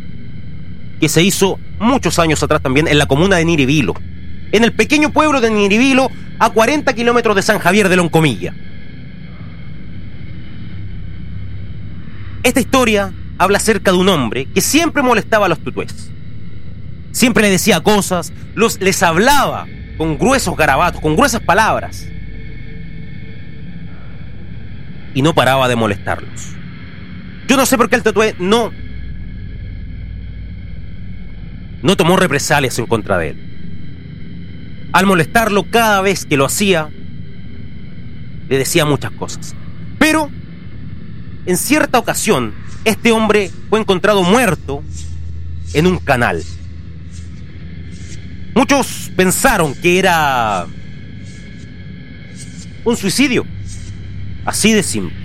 que 1.01 1.09
se 1.09 1.25
hizo 1.25 1.59
muchos 1.81 2.21
años 2.21 2.41
atrás 2.45 2.63
también 2.63 2.87
en 2.87 2.97
la 2.97 3.07
comuna 3.07 3.39
de 3.39 3.45
Niribilo, 3.45 3.95
en 4.53 4.63
el 4.63 4.73
pequeño 4.73 5.11
pueblo 5.13 5.41
de 5.41 5.51
Niribilo, 5.51 6.13
a 6.39 6.51
40 6.51 6.93
kilómetros 6.95 7.35
de 7.35 7.43
San 7.43 7.59
Javier 7.59 7.89
de 7.89 7.97
Loncomilla. 7.97 8.55
Esta 12.45 12.61
historia 12.61 13.13
habla 13.37 13.59
acerca 13.59 13.91
de 13.91 13.99
un 13.99 14.09
hombre 14.09 14.47
que 14.47 14.61
siempre 14.61 15.03
molestaba 15.03 15.47
a 15.47 15.49
los 15.49 15.59
tutués 15.59 16.13
Siempre 17.11 17.43
le 17.43 17.51
decía 17.51 17.81
cosas, 17.81 18.33
los, 18.55 18.81
les 18.81 19.03
hablaba 19.03 19.67
con 20.01 20.17
gruesos 20.17 20.57
garabatos, 20.57 20.99
con 21.03 21.15
gruesas 21.15 21.43
palabras. 21.43 22.09
Y 25.13 25.21
no 25.21 25.35
paraba 25.35 25.69
de 25.69 25.77
molestarlos. 25.77 26.55
Yo 27.47 27.59
no 27.59 27.67
sé 27.67 27.77
por 27.77 27.91
qué 27.91 27.97
el 27.97 28.03
tatué 28.03 28.35
no, 28.39 28.73
no 31.83 31.97
tomó 31.99 32.17
represalias 32.17 32.79
en 32.79 32.87
contra 32.87 33.19
de 33.19 33.29
él. 33.29 34.89
Al 34.95 35.05
molestarlo 35.05 35.65
cada 35.65 36.01
vez 36.01 36.25
que 36.25 36.39
lo 36.39 36.47
hacía, 36.47 36.89
le 38.49 38.57
decía 38.57 38.87
muchas 38.87 39.11
cosas. 39.11 39.55
Pero, 39.99 40.31
en 41.45 41.59
cierta 41.59 41.99
ocasión, 41.99 42.55
este 42.87 43.13
hombre 43.13 43.51
fue 43.69 43.81
encontrado 43.81 44.23
muerto 44.23 44.83
en 45.75 45.87
un 45.87 45.99
canal. 45.99 46.43
Muchos 48.55 49.11
pensaron 49.17 49.75
que 49.75 49.99
era 49.99 50.67
un 52.85 52.97
suicidio. 52.97 53.47
Así 54.45 54.73
de 54.73 54.83
simple. 54.83 55.17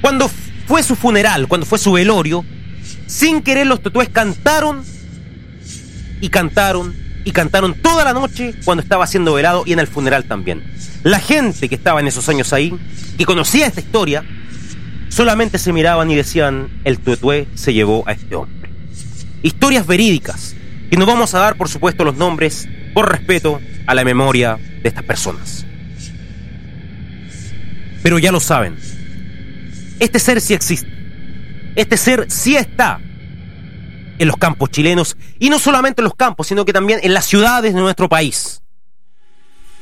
Cuando 0.00 0.30
fue 0.66 0.82
su 0.82 0.96
funeral, 0.96 1.48
cuando 1.48 1.66
fue 1.66 1.78
su 1.78 1.92
velorio, 1.92 2.44
sin 3.06 3.42
querer 3.42 3.66
los 3.66 3.82
tutués 3.82 4.08
cantaron 4.08 4.84
y 6.20 6.28
cantaron 6.28 6.94
y 7.24 7.30
cantaron 7.30 7.74
toda 7.74 8.04
la 8.04 8.12
noche 8.12 8.54
cuando 8.64 8.82
estaba 8.82 9.06
siendo 9.06 9.34
velado 9.34 9.64
y 9.66 9.72
en 9.72 9.78
el 9.78 9.86
funeral 9.86 10.24
también. 10.24 10.62
La 11.02 11.20
gente 11.20 11.68
que 11.68 11.74
estaba 11.74 12.00
en 12.00 12.06
esos 12.06 12.28
años 12.28 12.52
ahí, 12.52 12.74
que 13.16 13.24
conocía 13.24 13.66
esta 13.66 13.80
historia, 13.80 14.24
solamente 15.08 15.58
se 15.58 15.72
miraban 15.72 16.10
y 16.10 16.16
decían, 16.16 16.68
el 16.84 16.98
tuetué 16.98 17.46
se 17.54 17.72
llevó 17.72 18.04
a 18.06 18.12
este 18.12 18.34
hombre. 18.34 18.70
Historias 19.42 19.86
verídicas, 19.86 20.54
que 20.94 20.98
nos 20.98 21.08
vamos 21.08 21.34
a 21.34 21.40
dar 21.40 21.56
por 21.56 21.68
supuesto 21.68 22.04
los 22.04 22.14
nombres 22.14 22.68
por 22.94 23.10
respeto 23.10 23.60
a 23.84 23.96
la 23.96 24.04
memoria 24.04 24.60
de 24.80 24.88
estas 24.88 25.02
personas. 25.02 25.66
Pero 28.00 28.20
ya 28.20 28.30
lo 28.30 28.38
saben, 28.38 28.78
este 29.98 30.20
ser 30.20 30.40
sí 30.40 30.54
existe. 30.54 30.88
Este 31.74 31.96
ser 31.96 32.30
sí 32.30 32.54
está 32.54 33.00
en 34.18 34.28
los 34.28 34.36
campos 34.36 34.70
chilenos 34.70 35.16
y 35.40 35.50
no 35.50 35.58
solamente 35.58 36.00
en 36.00 36.04
los 36.04 36.14
campos, 36.14 36.46
sino 36.46 36.64
que 36.64 36.72
también 36.72 37.00
en 37.02 37.12
las 37.12 37.24
ciudades 37.24 37.74
de 37.74 37.80
nuestro 37.80 38.08
país. 38.08 38.62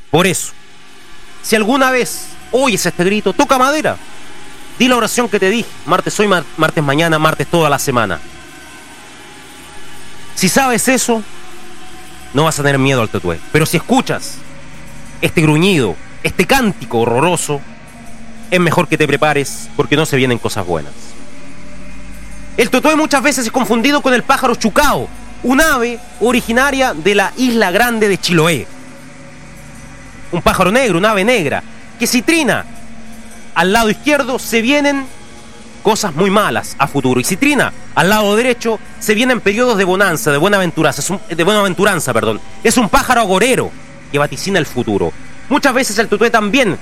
Por 0.09 0.25
eso, 0.25 0.51
si 1.43 1.55
alguna 1.55 1.91
vez 1.91 2.29
oyes 2.51 2.83
este 2.87 3.03
grito, 3.03 3.33
toca 3.33 3.59
madera. 3.59 3.97
Di 4.79 4.87
la 4.87 4.97
oración 4.97 5.29
que 5.29 5.39
te 5.39 5.51
dije, 5.51 5.69
martes 5.85 6.19
hoy, 6.19 6.27
martes 6.57 6.83
mañana, 6.83 7.19
martes 7.19 7.45
toda 7.45 7.69
la 7.69 7.77
semana. 7.77 8.19
Si 10.43 10.49
sabes 10.49 10.89
eso, 10.89 11.23
no 12.33 12.43
vas 12.43 12.59
a 12.59 12.63
tener 12.63 12.77
miedo 12.77 13.01
al 13.01 13.07
tetué. 13.07 13.39
Pero 13.53 13.65
si 13.65 13.77
escuchas 13.77 14.39
este 15.21 15.41
gruñido, 15.41 15.95
este 16.21 16.45
cántico 16.45 16.99
horroroso, 16.99 17.61
es 18.51 18.59
mejor 18.59 18.89
que 18.89 18.97
te 18.97 19.07
prepares 19.07 19.69
porque 19.77 19.95
no 19.95 20.05
se 20.05 20.17
vienen 20.17 20.39
cosas 20.39 20.65
buenas. 20.65 20.91
El 22.57 22.69
totoé 22.69 22.97
muchas 22.97 23.23
veces 23.23 23.45
es 23.45 23.53
confundido 23.53 24.01
con 24.01 24.13
el 24.13 24.23
pájaro 24.23 24.55
chucao, 24.55 25.07
un 25.43 25.61
ave 25.61 25.97
originaria 26.19 26.93
de 26.93 27.15
la 27.15 27.31
isla 27.37 27.71
grande 27.71 28.09
de 28.09 28.17
Chiloé. 28.17 28.67
Un 30.33 30.41
pájaro 30.41 30.73
negro, 30.73 30.97
un 30.97 31.05
ave 31.05 31.23
negra, 31.23 31.63
que 31.97 32.05
si 32.05 32.21
trina 32.21 32.65
al 33.55 33.71
lado 33.71 33.89
izquierdo 33.89 34.37
se 34.39 34.61
vienen 34.61 35.05
cosas 35.83 36.13
muy 36.13 36.29
malas 36.29 36.75
a 36.79 36.87
futuro. 36.89 37.21
Y 37.21 37.23
si 37.23 37.37
trina 37.37 37.71
al 37.95 38.09
lado 38.09 38.35
derecho 38.35 38.79
se 38.99 39.13
vienen 39.13 39.41
periodos 39.41 39.77
de 39.77 39.83
bonanza, 39.83 40.31
de 40.31 40.37
buena 40.37 40.57
aventuranza, 40.57 41.19
de 41.29 41.43
buena 41.43 41.59
aventuranza, 41.59 42.13
perdón. 42.13 42.39
Es 42.63 42.77
un 42.77 42.89
pájaro 42.89 43.21
agorero 43.21 43.71
que 44.11 44.19
vaticina 44.19 44.59
el 44.59 44.65
futuro. 44.65 45.11
Muchas 45.49 45.73
veces 45.73 45.97
el 45.99 46.07
totoé 46.07 46.29
también 46.29 46.77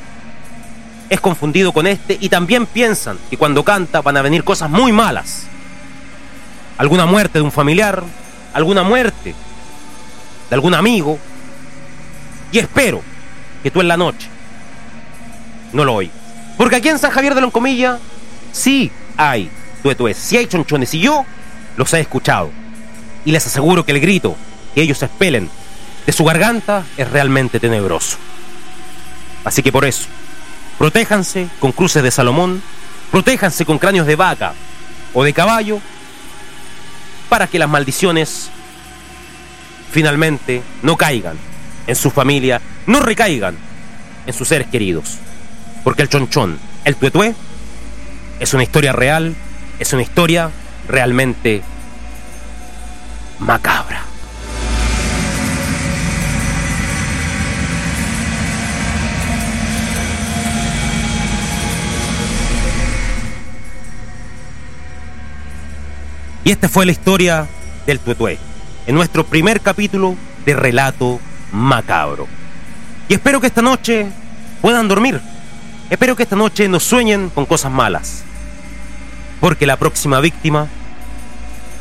es 1.09 1.19
confundido 1.19 1.73
con 1.73 1.87
este 1.87 2.17
y 2.19 2.29
también 2.29 2.65
piensan 2.65 3.17
que 3.29 3.37
cuando 3.37 3.63
canta 3.63 4.01
van 4.01 4.17
a 4.17 4.21
venir 4.21 4.43
cosas 4.43 4.69
muy 4.69 4.91
malas 4.91 5.47
alguna 6.81 7.05
muerte 7.05 7.37
de 7.37 7.43
un 7.43 7.51
familiar, 7.51 8.03
alguna 8.53 8.81
muerte 8.81 9.35
de 10.49 10.55
algún 10.55 10.73
amigo. 10.73 11.19
Y 12.51 12.57
espero 12.57 13.03
que 13.61 13.69
tú 13.69 13.81
en 13.81 13.87
la 13.87 13.97
noche 13.97 14.27
no 15.73 15.85
lo 15.85 15.93
oigas. 15.93 16.15
Porque 16.57 16.77
aquí 16.77 16.89
en 16.89 16.97
San 16.97 17.11
Javier 17.11 17.35
de 17.35 17.41
Loncomilla 17.41 17.99
sí 18.51 18.91
hay 19.15 19.51
tuetues, 19.81 20.17
sí 20.17 20.37
hay 20.37 20.47
chonchones. 20.47 20.93
Y 20.93 20.99
yo 20.99 21.25
los 21.77 21.93
he 21.93 21.99
escuchado. 21.99 22.51
Y 23.25 23.31
les 23.31 23.45
aseguro 23.45 23.85
que 23.85 23.91
el 23.91 23.99
grito 23.99 24.35
que 24.73 24.81
ellos 24.81 25.01
expelen 25.03 25.49
de 26.05 26.11
su 26.13 26.23
garganta 26.23 26.85
es 26.97 27.09
realmente 27.09 27.59
tenebroso. 27.59 28.17
Así 29.43 29.63
que 29.63 29.71
por 29.71 29.85
eso, 29.85 30.07
protéjanse 30.77 31.47
con 31.59 31.71
cruces 31.71 32.03
de 32.03 32.11
Salomón, 32.11 32.61
protéjanse 33.11 33.65
con 33.65 33.77
cráneos 33.77 34.07
de 34.07 34.15
vaca 34.15 34.53
o 35.13 35.23
de 35.23 35.33
caballo 35.33 35.79
para 37.29 37.47
que 37.47 37.59
las 37.59 37.69
maldiciones 37.69 38.49
finalmente 39.91 40.61
no 40.83 40.95
caigan 40.95 41.37
en 41.87 41.95
su 41.95 42.11
familia, 42.11 42.61
no 42.87 42.99
recaigan 42.99 43.57
en 44.25 44.33
sus 44.33 44.47
seres 44.47 44.67
queridos. 44.67 45.17
Porque 45.83 46.03
el 46.03 46.09
chonchón, 46.09 46.59
el 46.85 46.95
tuetué, 46.95 47.35
es 48.39 48.53
una 48.53 48.63
historia 48.63 48.93
real, 48.93 49.35
es 49.81 49.93
una 49.93 50.03
historia 50.03 50.51
realmente 50.87 51.63
macabra. 53.39 54.03
Y 66.43 66.51
esta 66.51 66.69
fue 66.69 66.85
la 66.85 66.91
historia 66.91 67.47
del 67.87 67.99
tuetué, 67.99 68.37
en 68.85 68.93
nuestro 68.93 69.25
primer 69.25 69.61
capítulo 69.61 70.15
de 70.45 70.53
Relato 70.53 71.19
Macabro. 71.51 72.27
Y 73.09 73.15
espero 73.15 73.41
que 73.41 73.47
esta 73.47 73.63
noche 73.63 74.05
puedan 74.61 74.87
dormir. 74.87 75.19
Espero 75.89 76.15
que 76.15 76.21
esta 76.21 76.35
noche 76.35 76.69
no 76.69 76.79
sueñen 76.79 77.31
con 77.31 77.47
cosas 77.47 77.71
malas. 77.71 78.25
Porque 79.41 79.65
la 79.65 79.75
próxima 79.75 80.21
víctima 80.21 80.67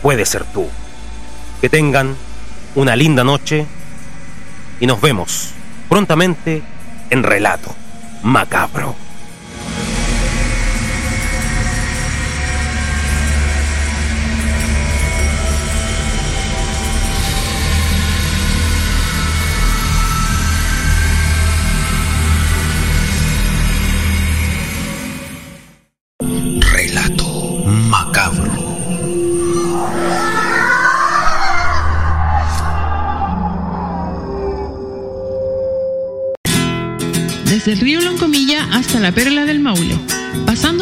puede 0.03 0.27
ser 0.27 0.45
tú. 0.45 0.69
Que 1.61 1.69
tengan 1.69 2.17
una 2.75 2.97
linda 2.97 3.23
noche 3.23 3.67
y 4.81 4.87
nos 4.87 5.01
vemos 5.01 5.51
prontamente 5.89 6.63
en 7.11 7.23
Relato 7.23 7.73
Macabro. 8.23 9.10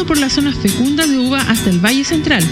Por 0.09 0.17
las 0.17 0.33
zonas 0.33 0.55
fecundas 0.55 1.07
de 1.07 1.19
uva 1.19 1.39
hasta 1.39 1.69
el 1.69 1.85
Valle 1.85 2.03
Central, 2.03 2.43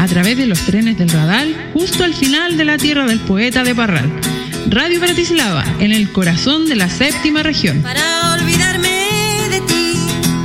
a 0.00 0.08
través 0.08 0.36
de 0.36 0.44
los 0.44 0.58
trenes 0.62 0.98
del 0.98 1.08
Radal, 1.08 1.70
justo 1.72 2.02
al 2.02 2.12
final 2.14 2.56
de 2.56 2.64
la 2.64 2.78
tierra 2.78 3.06
del 3.06 3.20
poeta 3.20 3.62
de 3.62 3.76
Parral. 3.76 4.10
Radio 4.66 4.98
Bratislava, 4.98 5.64
en 5.78 5.92
el 5.92 6.10
corazón 6.10 6.66
de 6.66 6.74
la 6.74 6.90
séptima 6.90 7.44
región. 7.44 7.80
Para 7.80 8.32
olvidarme 8.32 8.88
de 9.50 9.60
ti, 9.60 9.92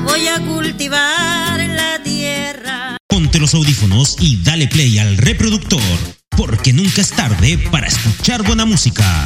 voy 0.04 0.28
a 0.28 0.40
cultivar 0.40 1.68
la 1.68 2.00
tierra. 2.04 2.96
Ponte 3.08 3.40
los 3.40 3.56
audífonos 3.56 4.18
y 4.20 4.38
dale 4.44 4.68
play 4.68 5.00
al 5.00 5.18
reproductor, 5.18 5.82
porque 6.30 6.74
nunca 6.74 7.02
es 7.02 7.10
tarde 7.10 7.58
para 7.72 7.88
escuchar 7.88 8.44
buena 8.44 8.66
música 8.66 9.26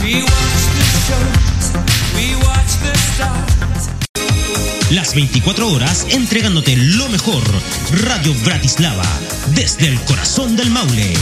las 4.92 5.16
24 5.16 5.68
horas 5.70 6.06
entregándote 6.10 6.76
lo 6.76 7.10
mejor. 7.10 7.44
Radio 8.04 8.34
Bratislava, 8.44 9.08
desde 9.54 9.88
el 9.88 10.00
corazón 10.02 10.56
del 10.56 10.70
Maule. 10.70 11.14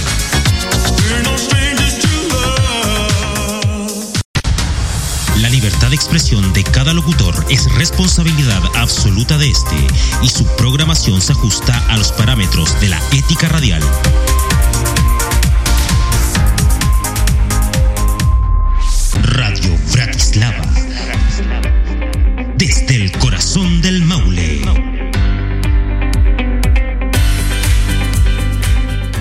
La 5.38 5.50
libertad 5.50 5.90
de 5.90 5.96
expresión 5.96 6.54
de 6.54 6.64
cada 6.64 6.94
locutor 6.94 7.34
es 7.50 7.72
responsabilidad 7.74 8.62
absoluta 8.76 9.38
de 9.38 9.50
este 9.50 9.76
y 10.22 10.30
su 10.30 10.46
programación 10.56 11.22
se 11.22 11.34
ajusta 11.34 11.78
a 11.90 11.98
los 11.98 12.12
parámetros 12.12 12.80
de 12.80 12.90
la 12.90 13.02
ética 13.12 13.50
radial. 13.50 13.84
Radio 19.24 19.78
Bratislava. 19.92 20.64
Desde 22.56 22.96
el 22.96 23.12
corazón 23.12 23.33
son 23.54 23.82
del 23.84 24.02
Maule. 24.06 24.93